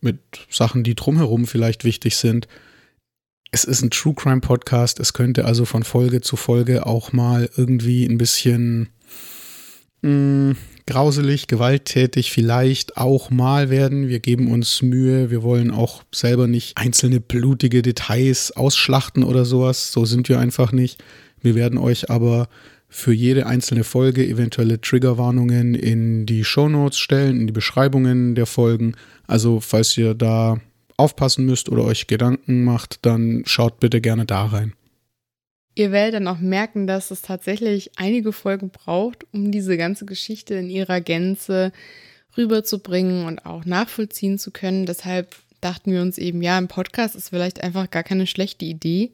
mit 0.00 0.18
Sachen, 0.50 0.82
die 0.82 0.96
drumherum 0.96 1.46
vielleicht 1.46 1.84
wichtig 1.84 2.16
sind. 2.16 2.48
Es 3.52 3.64
ist 3.64 3.82
ein 3.82 3.90
True 3.90 4.14
Crime 4.14 4.40
Podcast. 4.40 4.98
Es 4.98 5.12
könnte 5.12 5.44
also 5.44 5.64
von 5.64 5.84
Folge 5.84 6.20
zu 6.20 6.36
Folge 6.36 6.84
auch 6.84 7.12
mal 7.12 7.48
irgendwie 7.56 8.04
ein 8.04 8.18
bisschen 8.18 8.88
mh, 10.02 10.08
hm, 10.10 10.56
grauselig, 10.86 11.48
gewalttätig 11.48 12.30
vielleicht 12.30 12.96
auch 12.96 13.30
mal 13.30 13.70
werden. 13.70 14.08
Wir 14.08 14.20
geben 14.20 14.50
uns 14.50 14.82
Mühe. 14.82 15.30
Wir 15.30 15.42
wollen 15.42 15.70
auch 15.70 16.04
selber 16.14 16.46
nicht 16.46 16.76
einzelne 16.76 17.20
blutige 17.20 17.82
Details 17.82 18.52
ausschlachten 18.52 19.24
oder 19.24 19.44
sowas. 19.44 19.92
So 19.92 20.04
sind 20.04 20.28
wir 20.28 20.38
einfach 20.38 20.72
nicht. 20.72 21.02
Wir 21.40 21.54
werden 21.54 21.78
euch 21.78 22.10
aber 22.10 22.48
für 22.88 23.12
jede 23.12 23.46
einzelne 23.46 23.84
Folge 23.84 24.26
eventuelle 24.26 24.80
Triggerwarnungen 24.80 25.74
in 25.74 26.24
die 26.24 26.44
Shownotes 26.44 26.98
stellen, 26.98 27.40
in 27.40 27.46
die 27.46 27.52
Beschreibungen 27.52 28.34
der 28.34 28.46
Folgen. 28.46 28.94
Also 29.26 29.60
falls 29.60 29.96
ihr 29.98 30.14
da 30.14 30.60
aufpassen 30.96 31.44
müsst 31.44 31.68
oder 31.68 31.84
euch 31.84 32.06
Gedanken 32.06 32.64
macht, 32.64 33.04
dann 33.04 33.42
schaut 33.44 33.80
bitte 33.80 34.00
gerne 34.00 34.24
da 34.24 34.46
rein. 34.46 34.72
Ihr 35.76 35.92
werdet 35.92 36.14
dann 36.14 36.26
auch 36.26 36.38
merken, 36.38 36.86
dass 36.86 37.10
es 37.10 37.20
tatsächlich 37.20 37.90
einige 37.96 38.32
Folgen 38.32 38.70
braucht, 38.70 39.26
um 39.34 39.52
diese 39.52 39.76
ganze 39.76 40.06
Geschichte 40.06 40.54
in 40.54 40.70
ihrer 40.70 41.02
Gänze 41.02 41.70
rüberzubringen 42.36 43.26
und 43.26 43.44
auch 43.44 43.66
nachvollziehen 43.66 44.38
zu 44.38 44.50
können. 44.50 44.86
Deshalb 44.86 45.36
dachten 45.60 45.92
wir 45.92 46.00
uns 46.00 46.16
eben, 46.16 46.40
ja, 46.40 46.58
im 46.58 46.68
Podcast 46.68 47.14
ist 47.14 47.28
vielleicht 47.28 47.62
einfach 47.62 47.90
gar 47.90 48.02
keine 48.02 48.26
schlechte 48.26 48.64
Idee. 48.64 49.12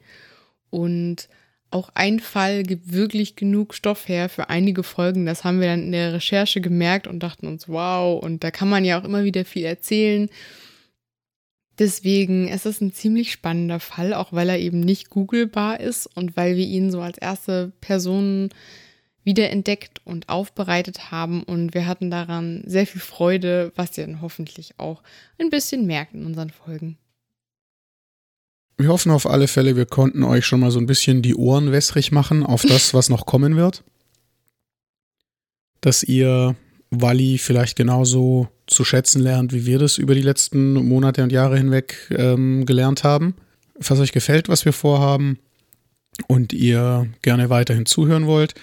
Und 0.71 1.29
auch 1.73 1.91
ein 1.95 2.21
Fall 2.21 2.63
gibt 2.63 2.93
wirklich 2.93 3.35
genug 3.35 3.75
Stoff 3.75 4.07
her 4.07 4.29
für 4.29 4.49
einige 4.49 4.85
Folgen. 4.85 5.27
Das 5.27 5.43
haben 5.43 5.61
wir 5.61 5.67
dann 5.67 5.83
in 5.83 5.93
der 5.93 6.13
Recherche 6.13 6.61
gemerkt 6.61 7.09
und 7.09 7.25
dachten 7.25 7.49
uns, 7.49 7.69
wow, 7.69 8.23
und 8.23 8.45
da 8.45 8.53
kann 8.53 8.69
man 8.69 8.85
ja 8.85 9.01
auch 9.01 9.05
immer 9.05 9.25
wieder 9.25 9.45
viel 9.45 9.65
erzählen. 9.65 10.29
Deswegen 11.83 12.47
ist 12.47 12.65
es 12.65 12.81
ein 12.81 12.93
ziemlich 12.93 13.33
spannender 13.33 13.81
Fall, 13.81 14.15
auch 14.15 14.33
weil 14.33 14.49
er 14.49 14.61
eben 14.61 14.79
nicht 14.79 15.11
googelbar 15.11 15.81
ist 15.81 16.07
und 16.07 16.37
weil 16.37 16.55
wir 16.55 16.65
ihn 16.65 16.93
so 16.93 17.01
als 17.01 17.19
erste 17.19 17.73
Person 17.81 18.51
wiederentdeckt 19.25 20.01
und 20.05 20.29
aufbereitet 20.29 21.11
haben. 21.11 21.43
Und 21.43 21.75
wir 21.75 21.89
hatten 21.89 22.09
daran 22.09 22.63
sehr 22.67 22.87
viel 22.87 23.01
Freude, 23.01 23.73
was 23.75 23.99
ihr 23.99 24.07
dann 24.07 24.21
hoffentlich 24.21 24.79
auch 24.79 25.03
ein 25.41 25.51
bisschen 25.51 25.85
merkt 25.85 26.15
in 26.15 26.25
unseren 26.25 26.51
Folgen. 26.51 26.99
Wir 28.77 28.87
hoffen 28.87 29.11
auf 29.11 29.27
alle 29.27 29.49
Fälle, 29.49 29.75
wir 29.75 29.87
konnten 29.87 30.23
euch 30.23 30.47
schon 30.47 30.61
mal 30.61 30.71
so 30.71 30.79
ein 30.79 30.87
bisschen 30.87 31.21
die 31.21 31.35
Ohren 31.35 31.73
wässrig 31.73 32.13
machen 32.13 32.47
auf 32.47 32.63
das, 32.63 32.95
was 32.95 33.09
noch 33.09 33.27
kommen 33.27 33.57
wird. 33.57 33.83
Dass 35.81 36.05
ihr 36.05 36.55
Wally 36.91 37.39
vielleicht 37.39 37.75
genauso 37.75 38.47
zu 38.73 38.85
schätzen 38.85 39.23
lernt, 39.23 39.53
wie 39.53 39.67
wir 39.67 39.79
das 39.79 39.99
über 39.99 40.15
die 40.15 40.23
letzten 40.23 40.73
Monate 40.75 41.23
und 41.23 41.33
Jahre 41.33 41.57
hinweg 41.57 42.09
ähm, 42.11 42.67
gelernt 42.67 43.05
haben. 43.05 43.35
Falls 43.81 44.01
euch 44.01 44.13
gefällt, 44.13 44.49
was 44.49 44.65
wir 44.65 44.73
vorhaben 44.73 45.39
und 46.29 46.53
ihr 46.53 47.09
gerne 47.23 47.51
weiterhin 47.51 47.87
zuhören 47.87 48.27
wollt, 48.27 48.55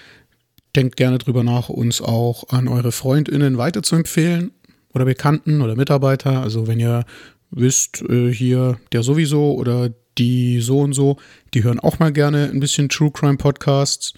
denkt 0.76 0.96
gerne 0.96 1.18
drüber 1.18 1.42
nach, 1.42 1.68
uns 1.68 2.00
auch 2.00 2.48
an 2.48 2.68
eure 2.68 2.92
FreundInnen 2.92 3.58
weiterzuempfehlen 3.58 4.52
oder 4.94 5.04
Bekannten 5.04 5.62
oder 5.62 5.76
Mitarbeiter. 5.76 6.40
Also 6.42 6.66
wenn 6.66 6.80
ihr 6.80 7.04
wisst, 7.50 8.02
äh, 8.08 8.32
hier 8.32 8.78
der 8.92 9.02
sowieso 9.02 9.54
oder 9.54 9.90
die 10.18 10.60
so 10.60 10.80
und 10.80 10.92
so, 10.92 11.16
die 11.54 11.64
hören 11.64 11.80
auch 11.80 11.98
mal 11.98 12.12
gerne 12.12 12.50
ein 12.50 12.60
bisschen 12.60 12.88
True 12.88 13.10
Crime 13.10 13.36
Podcasts 13.36 14.14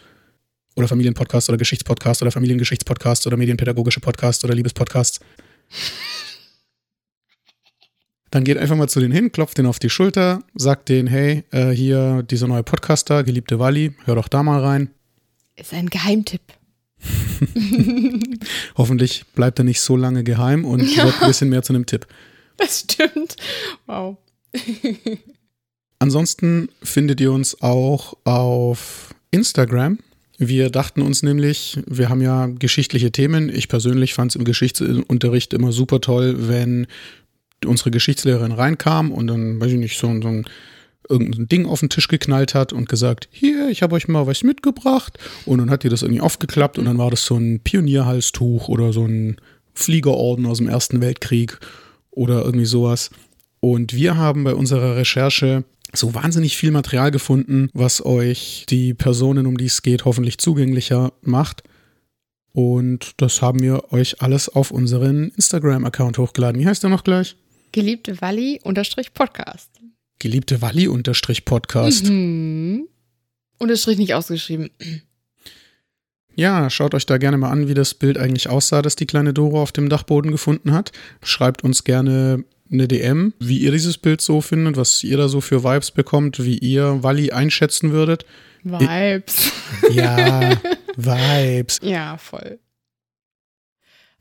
oder 0.77 0.89
Familienpodcasts 0.89 1.49
oder 1.49 1.59
Geschichtspodcasts 1.59 2.23
oder 2.23 2.31
Familiengeschichtspodcasts 2.31 3.27
oder 3.27 3.37
medienpädagogische 3.37 4.01
Podcasts 4.01 4.45
oder 4.45 4.55
Liebespodcasts. 4.55 5.21
Dann 8.31 8.45
geht 8.45 8.57
einfach 8.57 8.77
mal 8.77 8.89
zu 8.89 8.99
denen 8.99 9.13
hin, 9.13 9.31
klopft 9.31 9.59
den 9.59 9.67
auf 9.67 9.79
die 9.79 9.91
Schulter, 9.91 10.43
sagt 10.55 10.89
denen, 10.89 11.07
hey, 11.07 11.45
äh, 11.51 11.71
hier 11.71 12.23
dieser 12.23 12.49
neue 12.49 12.63
Podcaster, 12.63 13.25
geliebte 13.25 13.59
Wally, 13.59 13.95
hör 14.07 14.15
doch 14.15 14.29
da 14.29 14.43
mal 14.43 14.61
rein. 14.61 14.91
Ist 15.55 15.75
ein 15.75 15.91
Geheimtipp. 15.91 16.41
Hoffentlich 18.77 19.27
bleibt 19.35 19.59
er 19.59 19.65
nicht 19.65 19.83
so 19.83 19.97
lange 19.97 20.25
geheim 20.25 20.65
und 20.65 20.81
ja. 20.97 21.05
wird 21.05 21.21
ein 21.21 21.29
bisschen 21.29 21.51
mehr 21.51 21.63
zu 21.63 21.75
einem 21.75 21.85
Tipp. 21.85 22.07
Das 22.57 22.81
stimmt. 22.81 23.37
Wow. 23.87 24.17
Ansonsten 25.99 26.69
findet 26.83 27.21
ihr 27.21 27.33
uns 27.33 27.61
auch 27.61 28.15
auf 28.25 29.15
Instagram. 29.31 29.99
Wir 30.49 30.71
dachten 30.71 31.03
uns 31.03 31.23
nämlich, 31.23 31.79
wir 31.87 32.09
haben 32.09 32.21
ja 32.21 32.47
geschichtliche 32.47 33.13
Themen. 33.13 33.49
Ich 33.49 33.69
persönlich 33.69 34.13
fand 34.13 34.33
es 34.33 34.37
im 34.37 34.45
Geschichtsunterricht 34.45 35.55
immer 35.55 35.71
super 35.71 36.01
toll, 36.01 36.49
wenn 36.49 36.89
unsere 37.65 37.93
Geschichtslehrerin 37.93 38.51
reinkam 38.51 39.13
und 39.13 39.29
dann, 39.29 39.61
weiß 39.61 39.71
ich 39.71 39.79
nicht, 39.79 39.99
so, 39.99 40.09
so 40.21 40.29
ein 40.29 40.45
irgendein 41.09 41.47
Ding 41.47 41.67
auf 41.67 41.79
den 41.79 41.91
Tisch 41.91 42.09
geknallt 42.09 42.55
hat 42.55 42.73
und 42.73 42.89
gesagt, 42.89 43.29
hier, 43.31 43.69
ich 43.69 43.83
habe 43.83 43.95
euch 43.95 44.09
mal 44.09 44.27
was 44.27 44.43
mitgebracht. 44.43 45.17
Und 45.47 45.59
dann 45.59 45.71
hat 45.71 45.85
die 45.85 45.89
das 45.89 46.03
irgendwie 46.03 46.21
aufgeklappt 46.21 46.77
und 46.77 46.87
dann 46.87 46.99
war 46.99 47.11
das 47.11 47.25
so 47.25 47.37
ein 47.37 47.61
Pionierhalstuch 47.61 48.69
oder 48.69 48.93
so 48.93 49.05
ein 49.05 49.37
Fliegerorden 49.75 50.47
aus 50.47 50.59
dem 50.59 50.69
Ersten 50.69 51.01
Weltkrieg 51.01 51.59
oder 52.11 52.45
irgendwie 52.45 52.67
sowas. 52.67 53.11
Und 53.61 53.95
wir 53.95 54.17
haben 54.17 54.43
bei 54.43 54.55
unserer 54.55 54.97
Recherche 54.97 55.63
so 55.95 56.15
wahnsinnig 56.15 56.57
viel 56.57 56.71
Material 56.71 57.11
gefunden, 57.11 57.69
was 57.75 58.05
euch 58.05 58.65
die 58.69 58.95
Personen, 58.95 59.47
um 59.47 59.57
die 59.57 59.67
es 59.67 59.83
geht, 59.83 60.05
hoffentlich 60.05 60.39
zugänglicher 60.39 61.13
macht. 61.23 61.63
Und 62.53 63.13
das 63.17 63.41
haben 63.43 63.61
wir 63.61 63.93
euch 63.93 64.21
alles 64.23 64.49
auf 64.49 64.71
unseren 64.71 65.31
Instagram-Account 65.31 66.19
hochgeladen. 66.19 66.61
Wie 66.61 66.67
heißt 66.67 66.83
der 66.83 66.91
noch 66.91 67.05
gleich? 67.05 67.37
Geliebte 67.73 68.21
Walli-Podcast. 68.21 69.71
Geliebte 70.19 70.61
Walli-Podcast. 70.61 72.05
Mhm. 72.05 72.89
Unterstrich 73.59 73.99
nicht 73.99 74.15
ausgeschrieben. 74.15 74.71
Ja, 76.35 76.71
schaut 76.71 76.95
euch 76.95 77.07
da 77.07 77.19
gerne 77.19 77.37
mal 77.37 77.51
an, 77.51 77.69
wie 77.69 77.75
das 77.75 77.95
Bild 77.95 78.19
eigentlich 78.19 78.49
aussah, 78.49 78.83
das 78.83 78.97
die 78.97 79.07
kleine 79.07 79.35
Doro 79.35 79.63
auf 79.63 79.73
dem 79.73 79.89
Dachboden 79.89 80.31
gefunden 80.31 80.73
hat. 80.73 80.93
Schreibt 81.23 81.63
uns 81.65 81.85
gerne 81.85 82.45
eine 82.73 82.89
DM, 82.89 83.33
wie 83.39 83.59
ihr 83.59 83.73
dieses 83.73 83.99
Bild 83.99 84.21
so 84.21 84.41
findet, 84.41 84.77
was 84.77 85.05
ihr 85.05 85.17
da 85.17 85.29
so 85.29 85.41
für 85.41 85.65
Vibes 85.65 85.91
bekommt, 85.91 86.45
wie 86.45 86.59
ihr 86.59 87.03
Wally 87.03 87.33
einschätzen 87.33 87.93
würdet. 87.93 88.25
Vibes. 88.63 89.53
Ja, 89.91 90.61
Vibes. 90.97 91.81
Ja, 91.83 92.17
voll. 92.17 92.59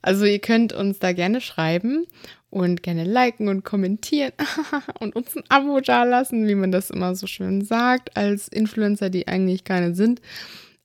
Also 0.01 0.25
ihr 0.25 0.39
könnt 0.39 0.73
uns 0.73 0.99
da 0.99 1.11
gerne 1.13 1.41
schreiben 1.41 2.05
und 2.49 2.83
gerne 2.83 3.03
liken 3.03 3.47
und 3.47 3.63
kommentieren 3.63 4.33
und 4.99 5.15
uns 5.15 5.35
ein 5.35 5.43
Abo 5.49 5.79
dalassen, 5.79 6.47
wie 6.47 6.55
man 6.55 6.71
das 6.71 6.89
immer 6.89 7.15
so 7.15 7.27
schön 7.27 7.63
sagt, 7.63 8.17
als 8.17 8.47
Influencer, 8.47 9.09
die 9.09 9.27
eigentlich 9.27 9.63
keine 9.63 9.93
sind. 9.93 10.21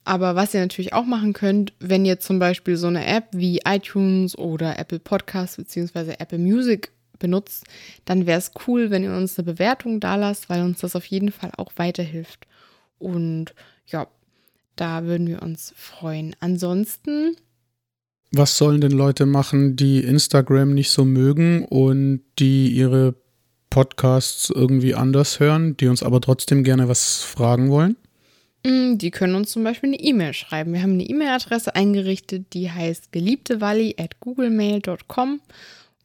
Aber 0.05 0.37
was 0.37 0.55
ihr 0.55 0.61
natürlich 0.61 0.93
auch 0.93 1.05
machen 1.05 1.33
könnt, 1.33 1.73
wenn 1.81 2.05
ihr 2.05 2.21
zum 2.21 2.39
Beispiel 2.39 2.77
so 2.77 2.87
eine 2.87 3.05
App 3.05 3.25
wie 3.33 3.61
iTunes 3.67 4.39
oder 4.39 4.79
Apple 4.79 5.01
Podcasts 5.01 5.57
bzw. 5.57 6.15
Apple 6.19 6.39
Music 6.39 6.93
benutzt, 7.19 7.65
dann 8.05 8.27
wäre 8.27 8.39
es 8.39 8.53
cool, 8.67 8.91
wenn 8.91 9.05
ihr 9.05 9.15
uns 9.15 9.39
eine 9.39 9.45
Bewertung 9.45 10.01
da 10.01 10.17
lasst, 10.17 10.49
weil 10.49 10.63
uns 10.63 10.81
das 10.81 10.97
auf 10.97 11.07
jeden 11.07 11.33
Fall 11.33 11.53
auch 11.57 11.73
weiterhilft. 11.77 12.47
Und 12.99 13.55
ja, 13.87 14.07
da 14.77 15.05
würden 15.05 15.27
wir 15.27 15.43
uns 15.43 15.73
freuen. 15.77 16.37
Ansonsten. 16.41 17.37
Was 18.33 18.59
sollen 18.59 18.81
denn 18.81 18.93
Leute 18.93 19.25
machen, 19.25 19.77
die 19.77 20.01
Instagram 20.01 20.75
nicht 20.75 20.91
so 20.91 21.05
mögen 21.05 21.65
und 21.65 22.23
die 22.39 22.69
ihre 22.69 23.15
Podcasts 23.71 24.51
irgendwie 24.51 24.95
anders 24.95 25.41
hören, 25.41 25.77
die 25.77 25.89
uns 25.89 26.03
aber 26.03 26.21
trotzdem 26.21 26.65
gerne 26.65 26.89
was 26.89 27.23
fragen 27.23 27.71
wollen? 27.71 27.97
Mm, 28.65 28.99
die 28.99 29.11
können 29.11 29.35
uns 29.35 29.53
zum 29.53 29.65
Beispiel 29.65 29.91
eine 29.91 30.01
E-Mail 30.01 30.33
schreiben. 30.33 30.73
Wir 30.73 30.83
haben 30.83 30.95
eine 30.95 31.05
E-Mail-Adresse 31.05 31.75
eingerichtet, 31.75 32.53
die 32.53 32.71
heißt 32.71 33.13
geliebtewalli 33.13 33.95
at 33.99 34.19
googlemail.com 34.21 35.41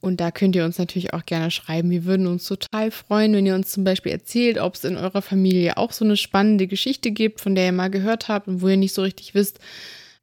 und 0.02 0.20
da 0.20 0.32
könnt 0.32 0.56
ihr 0.56 0.64
uns 0.64 0.78
natürlich 0.78 1.14
auch 1.14 1.24
gerne 1.24 1.50
schreiben. 1.50 1.90
Wir 1.90 2.04
würden 2.04 2.26
uns 2.26 2.44
total 2.44 2.90
freuen, 2.90 3.32
wenn 3.32 3.46
ihr 3.46 3.54
uns 3.54 3.70
zum 3.70 3.84
Beispiel 3.84 4.10
erzählt, 4.10 4.58
ob 4.58 4.74
es 4.74 4.84
in 4.84 4.96
eurer 4.96 5.22
Familie 5.22 5.76
auch 5.76 5.92
so 5.92 6.04
eine 6.04 6.16
spannende 6.16 6.66
Geschichte 6.66 7.12
gibt, 7.12 7.40
von 7.40 7.54
der 7.54 7.66
ihr 7.66 7.72
mal 7.72 7.88
gehört 7.88 8.26
habt 8.28 8.48
und 8.48 8.62
wo 8.62 8.68
ihr 8.68 8.76
nicht 8.76 8.94
so 8.94 9.02
richtig 9.02 9.34
wisst, 9.34 9.60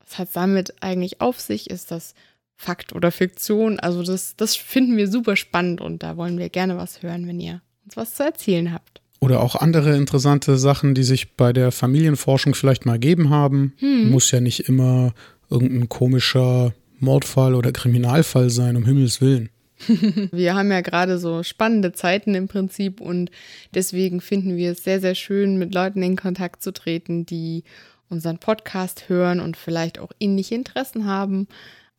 was 0.05 0.19
hat 0.19 0.29
damit 0.33 0.73
eigentlich 0.81 1.21
auf 1.21 1.39
sich? 1.39 1.69
Ist 1.69 1.91
das 1.91 2.13
Fakt 2.57 2.91
oder 2.91 3.09
Fiktion. 3.09 3.79
Also 3.79 4.03
das, 4.03 4.35
das 4.35 4.57
finden 4.57 4.97
wir 4.97 5.09
super 5.09 5.37
spannend 5.37 5.79
und 5.79 6.03
da 6.03 6.17
wollen 6.17 6.37
wir 6.37 6.49
gerne 6.49 6.75
was 6.75 7.01
hören, 7.01 7.25
wenn 7.25 7.39
ihr 7.39 7.61
uns 7.85 7.95
was 7.95 8.15
zu 8.15 8.23
erzählen 8.23 8.73
habt. 8.73 8.99
Oder 9.21 9.41
auch 9.41 9.55
andere 9.55 9.95
interessante 9.95 10.57
Sachen, 10.57 10.93
die 10.93 11.03
sich 11.03 11.37
bei 11.37 11.53
der 11.53 11.71
Familienforschung 11.71 12.53
vielleicht 12.53 12.85
mal 12.85 12.99
gegeben 12.99 13.29
haben. 13.29 13.73
Hm. 13.77 14.09
Muss 14.09 14.31
ja 14.31 14.41
nicht 14.41 14.67
immer 14.67 15.13
irgendein 15.49 15.87
komischer 15.87 16.73
Mordfall 16.99 17.55
oder 17.55 17.71
Kriminalfall 17.71 18.49
sein, 18.49 18.75
um 18.75 18.83
Himmels 18.83 19.21
Willen. 19.21 19.49
wir 20.31 20.55
haben 20.55 20.71
ja 20.71 20.81
gerade 20.81 21.17
so 21.19 21.43
spannende 21.43 21.93
Zeiten 21.93 22.35
im 22.35 22.47
Prinzip 22.47 23.01
und 23.01 23.31
deswegen 23.73 24.21
finden 24.21 24.57
wir 24.57 24.71
es 24.71 24.83
sehr, 24.83 24.99
sehr 24.99 25.15
schön, 25.15 25.57
mit 25.57 25.73
Leuten 25.73 26.03
in 26.03 26.15
Kontakt 26.15 26.61
zu 26.63 26.73
treten, 26.73 27.25
die 27.25 27.63
unseren 28.09 28.39
Podcast 28.39 29.07
hören 29.07 29.39
und 29.39 29.55
vielleicht 29.55 29.99
auch 29.99 30.11
ähnliche 30.19 30.55
Interessen 30.55 31.05
haben. 31.05 31.47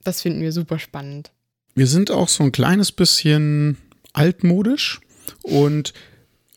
Das 0.03 0.23
finden 0.23 0.41
wir 0.41 0.53
super 0.53 0.79
spannend. 0.79 1.31
Wir 1.75 1.87
sind 1.87 2.11
auch 2.11 2.29
so 2.29 2.45
ein 2.45 2.53
kleines 2.53 2.93
bisschen 2.93 3.77
altmodisch 4.13 5.01
und 5.43 5.93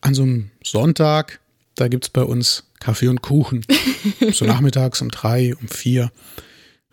an 0.02 0.14
so 0.14 0.24
einem 0.24 0.52
Sonntag, 0.64 1.40
da 1.76 1.88
gibt 1.88 2.06
es 2.06 2.10
bei 2.10 2.24
uns 2.24 2.64
Kaffee 2.80 3.08
und 3.08 3.22
Kuchen. 3.22 3.66
so 4.34 4.46
nachmittags 4.46 5.02
um 5.02 5.10
drei, 5.10 5.56
um 5.56 5.68
vier. 5.68 6.12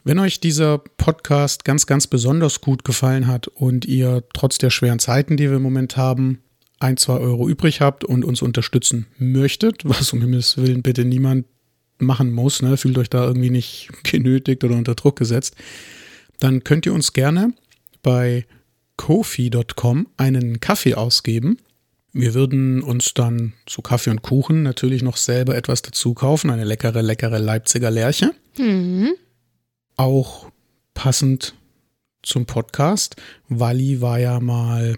Wenn 0.03 0.19
euch 0.19 0.41
dieser 0.41 0.79
Podcast 0.79 1.65
ganz, 1.67 1.87
ganz 1.87 2.07
besonders 2.07 2.63
gut 2.63 2.85
gefallen 2.85 3.27
hat 3.27 3.49
und 3.49 3.85
ihr 3.85 4.25
trotz 4.33 4.57
der 4.57 4.71
schweren 4.71 4.99
Zeiten, 4.99 5.37
die 5.37 5.51
wir 5.51 5.57
im 5.57 5.63
Moment 5.63 5.99
haben, 5.99 6.41
ein, 6.79 6.97
zwei 6.97 7.19
Euro 7.19 7.49
übrig 7.49 7.83
habt 7.83 8.05
und 8.05 8.25
uns 8.25 8.41
unterstützen 8.41 9.07
möchtet, 9.19 9.83
was 9.85 10.13
um 10.13 10.23
Himmels 10.23 10.57
Willen 10.57 10.83
bitte 10.83 11.05
niemand 11.05 11.47
machen 11.99 12.33
muss, 12.33 12.63
ne, 12.63 12.79
fühlt 12.79 12.97
euch 12.97 13.11
da 13.11 13.27
irgendwie 13.27 13.51
nicht 13.51 13.91
genötigt 14.05 14.65
oder 14.65 14.77
unter 14.77 14.95
Druck 14.95 15.17
gesetzt, 15.17 15.55
dann 16.39 16.65
könnt 16.65 16.87
ihr 16.87 16.95
uns 16.95 17.13
gerne 17.13 17.53
bei 18.03 18.47
kofi.com 18.97 20.09
einen 20.17 20.61
Kaffee 20.61 20.95
ausgeben. 20.95 21.59
Wir 22.13 22.33
würden 22.33 22.83
uns 22.83 23.13
dann 23.13 23.53
zu 23.67 23.83
Kaffee 23.83 24.11
und 24.11 24.23
Kuchen 24.23 24.63
natürlich 24.63 25.03
noch 25.03 25.19
selber 25.19 25.55
etwas 25.57 25.83
dazu 25.83 26.15
kaufen, 26.15 26.49
eine 26.49 26.65
leckere, 26.65 27.03
leckere 27.03 27.39
Leipziger 27.39 27.91
Lerche. 27.91 28.33
Mhm 28.57 29.11
auch 30.01 30.51
passend 30.95 31.55
zum 32.23 32.47
Podcast. 32.47 33.17
Walli 33.49 34.01
war 34.01 34.19
ja 34.19 34.41
mal 34.41 34.97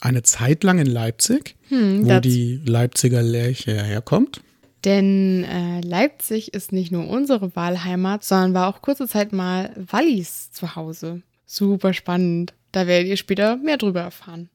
eine 0.00 0.22
Zeit 0.22 0.64
lang 0.64 0.78
in 0.78 0.86
Leipzig, 0.86 1.56
hm, 1.68 2.06
wo 2.06 2.20
die 2.20 2.60
Leipziger 2.64 3.22
Lerche 3.22 3.82
herkommt. 3.82 4.42
Denn 4.84 5.44
äh, 5.44 5.80
Leipzig 5.80 6.52
ist 6.52 6.72
nicht 6.72 6.92
nur 6.92 7.08
unsere 7.08 7.56
Wahlheimat, 7.56 8.22
sondern 8.22 8.54
war 8.54 8.68
auch 8.68 8.82
kurze 8.82 9.08
Zeit 9.08 9.32
mal 9.32 9.72
Wallis 9.76 10.52
zu 10.52 10.76
Hause. 10.76 11.22
Super 11.46 11.92
spannend. 11.92 12.52
Da 12.70 12.86
werdet 12.86 13.08
ihr 13.08 13.16
später 13.16 13.56
mehr 13.56 13.78
drüber 13.78 14.02
erfahren. 14.02 14.50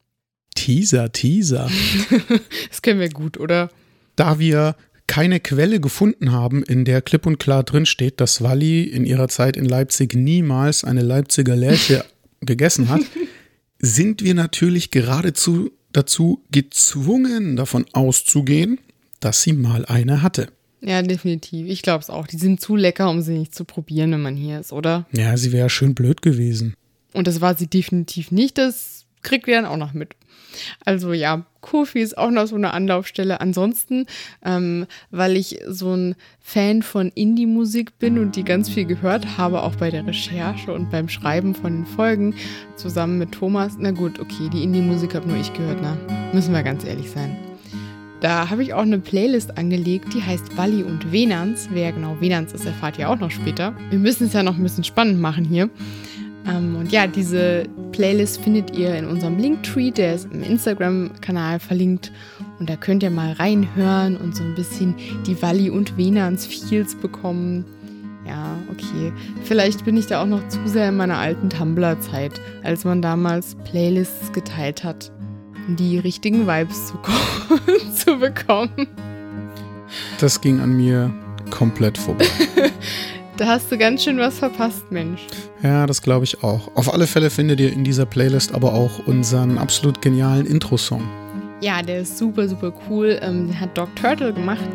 Teaser, 0.56 1.12
Teaser. 1.12 1.70
das 2.70 2.82
können 2.82 3.00
wir 3.00 3.10
gut, 3.10 3.38
oder? 3.38 3.70
Da 4.16 4.38
wir 4.40 4.76
keine 5.10 5.40
Quelle 5.40 5.80
gefunden 5.80 6.32
haben, 6.32 6.62
in 6.62 6.86
der 6.86 7.02
klipp 7.02 7.26
und 7.26 7.40
klar 7.40 7.64
drinsteht, 7.64 8.22
dass 8.22 8.44
Walli 8.44 8.84
in 8.84 9.06
ihrer 9.06 9.28
Zeit 9.28 9.58
in 9.58 9.66
Leipzig 9.66 10.14
niemals 10.14 10.84
eine 10.84 11.02
Leipziger 11.02 11.56
Lerche 11.56 12.06
gegessen 12.42 12.90
hat, 12.90 13.02
sind 13.80 14.24
wir 14.24 14.36
natürlich 14.36 14.92
geradezu 14.92 15.72
dazu 15.94 16.44
gezwungen, 16.52 17.56
davon 17.56 17.86
auszugehen, 17.92 18.80
dass 19.20 19.42
sie 19.42 19.54
mal 19.54 19.84
eine 19.86 20.22
hatte. 20.22 20.50
Ja, 20.82 21.02
definitiv. 21.02 21.68
Ich 21.68 21.82
glaube 21.82 22.04
es 22.04 22.12
auch. 22.12 22.28
Die 22.28 22.38
sind 22.38 22.62
zu 22.62 22.76
lecker, 22.76 23.10
um 23.10 23.24
sie 23.24 23.34
nicht 23.34 23.56
zu 23.56 23.66
probieren, 23.66 24.12
wenn 24.12 24.22
man 24.22 24.36
hier 24.36 24.60
ist, 24.60 24.72
oder? 24.72 25.08
Ja, 25.12 25.36
sie 25.36 25.52
wäre 25.52 25.72
schön 25.72 25.96
blöd 25.96 26.22
gewesen. 26.22 26.76
Und 27.14 27.26
das 27.26 27.42
war 27.42 27.56
sie 27.56 27.68
definitiv 27.68 28.30
nicht. 28.30 28.60
Das 28.60 29.06
kriegt 29.24 29.48
wir 29.48 29.56
dann 29.56 29.66
auch 29.66 29.76
noch 29.76 29.94
mit. 29.94 30.16
Also 30.86 31.14
ja, 31.14 31.46
Kofi 31.62 32.00
ist 32.00 32.18
auch 32.18 32.32
noch 32.32 32.48
so 32.48 32.56
eine 32.56 32.74
Anlaufstelle. 32.74 33.42
Ansonsten, 33.42 34.06
ähm, 34.44 34.86
weil 35.12 35.36
ich 35.38 35.60
so 35.68 35.94
ein 35.94 36.16
Fan 36.40 36.82
von 36.82 37.10
Indie-Musik 37.10 38.00
bin 38.00 38.18
und 38.18 38.36
die 38.36 38.44
ganz 38.44 38.70
viel 38.70 38.86
gehört 38.86 39.38
habe, 39.38 39.62
auch 39.64 39.76
bei 39.76 39.90
der 39.90 40.06
Recherche 40.08 40.74
und 40.74 40.90
beim 40.90 41.10
Schreiben 41.10 41.54
von 41.54 41.74
den 41.74 41.86
Folgen, 41.86 42.36
zusammen 42.76 43.18
mit 43.18 43.34
Thomas. 43.34 43.76
Na 43.78 43.92
gut, 43.92 44.20
okay, 44.20 44.50
die 44.52 44.64
Indie-Musik 44.64 45.16
habe 45.16 45.28
nur 45.28 45.38
ich 45.38 45.54
gehört, 45.54 45.82
ne? 45.82 45.98
Müssen 46.34 46.54
wir 46.54 46.64
ganz 46.64 46.84
ehrlich 46.86 47.10
sein. 47.12 47.38
Da 48.22 48.50
habe 48.50 48.64
ich 48.64 48.74
auch 48.74 48.82
eine 48.82 49.00
Playlist 49.00 49.58
angelegt, 49.58 50.14
die 50.14 50.22
heißt 50.22 50.58
Walli 50.58 50.84
und 50.84 51.12
Venans. 51.12 51.70
Wer 51.72 51.94
genau 51.94 52.18
Venans 52.20 52.52
ist, 52.52 52.66
erfahrt 52.66 53.00
ihr 53.00 53.10
auch 53.10 53.18
noch 53.18 53.32
später. 53.32 53.74
Wir 53.90 54.00
müssen 54.00 54.28
es 54.28 54.34
ja 54.34 54.44
noch 54.44 54.58
ein 54.58 54.64
bisschen 54.64 54.84
spannend 54.84 55.22
machen 55.22 55.46
hier. 55.46 55.70
Ähm, 56.50 56.76
und 56.76 56.92
ja, 56.92 57.08
diese 57.08 57.64
Playlist 57.92 58.42
findet 58.42 58.76
ihr 58.76 58.96
in 58.96 59.06
unserem 59.06 59.38
Linktree, 59.38 59.92
der 59.92 60.16
ist 60.16 60.28
im 60.32 60.44
Instagram-Kanal 60.44 61.60
verlinkt. 61.60 62.12
Und 62.60 62.70
da 62.70 62.76
könnt 62.76 63.04
ihr 63.04 63.10
mal 63.10 63.34
reinhören 63.34 64.18
und 64.18 64.36
so 64.36 64.44
ein 64.44 64.56
bisschen 64.56 64.96
die 65.26 65.42
Walli 65.42 65.70
und 65.70 65.98
Venans 65.98 66.46
Feels 66.46 66.96
bekommen. 66.96 67.66
Ja, 68.28 68.56
okay. 68.72 69.12
Vielleicht 69.44 69.86
bin 69.86 69.98
ich 69.98 70.08
da 70.08 70.22
auch 70.22 70.28
noch 70.28 70.48
zu 70.50 70.60
sehr 70.66 70.90
in 70.90 70.98
meiner 70.98 71.18
alten 71.18 71.50
Tumblr-Zeit, 71.50 72.40
als 72.64 72.86
man 72.86 73.02
damals 73.02 73.56
Playlists 73.64 74.32
geteilt 74.34 74.84
hat, 74.84 75.12
um 75.68 75.76
die 75.76 75.98
richtigen 75.98 76.46
Vibes 76.48 76.88
zu, 76.88 77.00
zu 77.96 78.20
bekommen. 78.20 78.88
Das 80.20 80.42
ging 80.42 80.60
an 80.60 80.78
mir 80.78 81.12
komplett 81.50 81.98
vorbei. 81.98 82.26
Da 83.40 83.48
hast 83.48 83.72
du 83.72 83.78
ganz 83.78 84.04
schön 84.04 84.18
was 84.18 84.38
verpasst, 84.38 84.92
Mensch. 84.92 85.26
Ja, 85.64 85.88
das 85.88 86.02
glaube 86.02 86.26
ich 86.26 86.44
auch. 86.44 86.76
Auf 86.76 86.94
alle 86.94 87.08
Fälle 87.08 87.30
findet 87.30 87.62
ihr 87.62 87.72
in 87.72 87.86
dieser 87.86 88.06
Playlist 88.06 88.54
aber 88.54 88.74
auch 88.74 89.08
unseren 89.08 89.58
absolut 89.58 90.02
genialen 90.02 90.46
Intro-Song. 90.46 91.08
Ja, 91.62 91.82
der 91.82 92.02
ist 92.02 92.18
super, 92.18 92.50
super 92.50 92.74
cool. 92.90 93.18
Ähm, 93.22 93.48
den 93.48 93.58
hat 93.58 93.78
Doc 93.78 93.96
Turtle 93.96 94.34
gemacht 94.34 94.68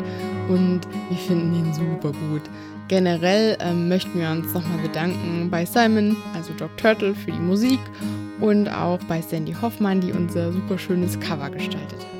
und 0.49 0.81
wir 1.09 1.17
finden 1.27 1.53
ihn 1.53 1.73
super 1.75 2.11
gut. 2.11 2.41
Generell 2.87 3.55
ähm, 3.59 3.87
möchten 3.87 4.19
wir 4.19 4.31
uns 4.31 4.51
nochmal 4.51 4.79
bedanken 4.79 5.47
bei 5.51 5.63
Simon, 5.63 6.17
also 6.33 6.51
Doc 6.57 6.75
Turtle, 6.77 7.13
für 7.13 7.31
die 7.31 7.39
Musik 7.39 7.79
und 8.41 8.67
auch 8.67 8.97
bei 9.07 9.21
Sandy 9.21 9.55
Hoffmann, 9.61 10.01
die 10.01 10.11
unser 10.11 10.51
super 10.51 10.79
schönes 10.79 11.19
Cover 11.19 11.51
gestaltet 11.51 11.99
hat. 11.99 12.14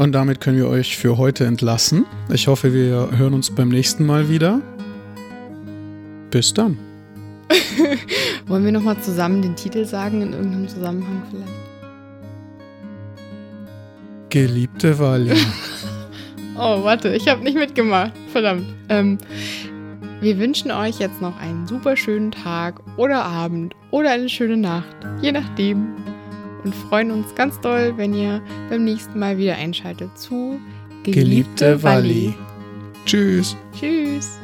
Und 0.00 0.12
damit 0.12 0.40
können 0.40 0.56
wir 0.56 0.66
euch 0.66 0.96
für 0.96 1.18
heute 1.18 1.44
entlassen. 1.44 2.06
Ich 2.32 2.48
hoffe, 2.48 2.72
wir 2.72 3.10
hören 3.18 3.34
uns 3.34 3.54
beim 3.54 3.68
nächsten 3.68 4.06
Mal 4.06 4.30
wieder. 4.30 4.62
Bis 6.30 6.54
dann. 6.54 6.78
Wollen 8.46 8.64
wir 8.64 8.72
nochmal 8.72 8.98
zusammen 9.02 9.42
den 9.42 9.56
Titel 9.56 9.84
sagen 9.84 10.22
in 10.22 10.32
irgendeinem 10.32 10.68
Zusammenhang 10.68 11.22
vielleicht? 11.28 11.52
Geliebte 14.30 14.98
Wally. 14.98 15.36
oh, 16.56 16.82
warte, 16.82 17.10
ich 17.14 17.28
habe 17.28 17.42
nicht 17.42 17.58
mitgemacht. 17.58 18.12
Verdammt. 18.32 18.64
Ähm, 18.88 19.18
wir 20.22 20.38
wünschen 20.38 20.70
euch 20.70 20.98
jetzt 20.98 21.20
noch 21.20 21.38
einen 21.38 21.66
super 21.66 21.94
schönen 21.94 22.30
Tag 22.30 22.80
oder 22.96 23.22
Abend 23.22 23.74
oder 23.90 24.12
eine 24.12 24.30
schöne 24.30 24.56
Nacht. 24.56 24.96
Je 25.20 25.32
nachdem 25.32 25.88
und 26.64 26.74
freuen 26.74 27.10
uns 27.10 27.34
ganz 27.34 27.60
doll, 27.60 27.94
wenn 27.96 28.14
ihr 28.14 28.40
beim 28.68 28.84
nächsten 28.84 29.18
Mal 29.18 29.38
wieder 29.38 29.56
einschaltet 29.56 30.16
zu 30.18 30.60
Geliebte, 31.02 31.20
Geliebte 31.20 31.82
Walli. 31.82 32.34
Tschüss. 33.06 33.56
Tschüss. 33.78 34.38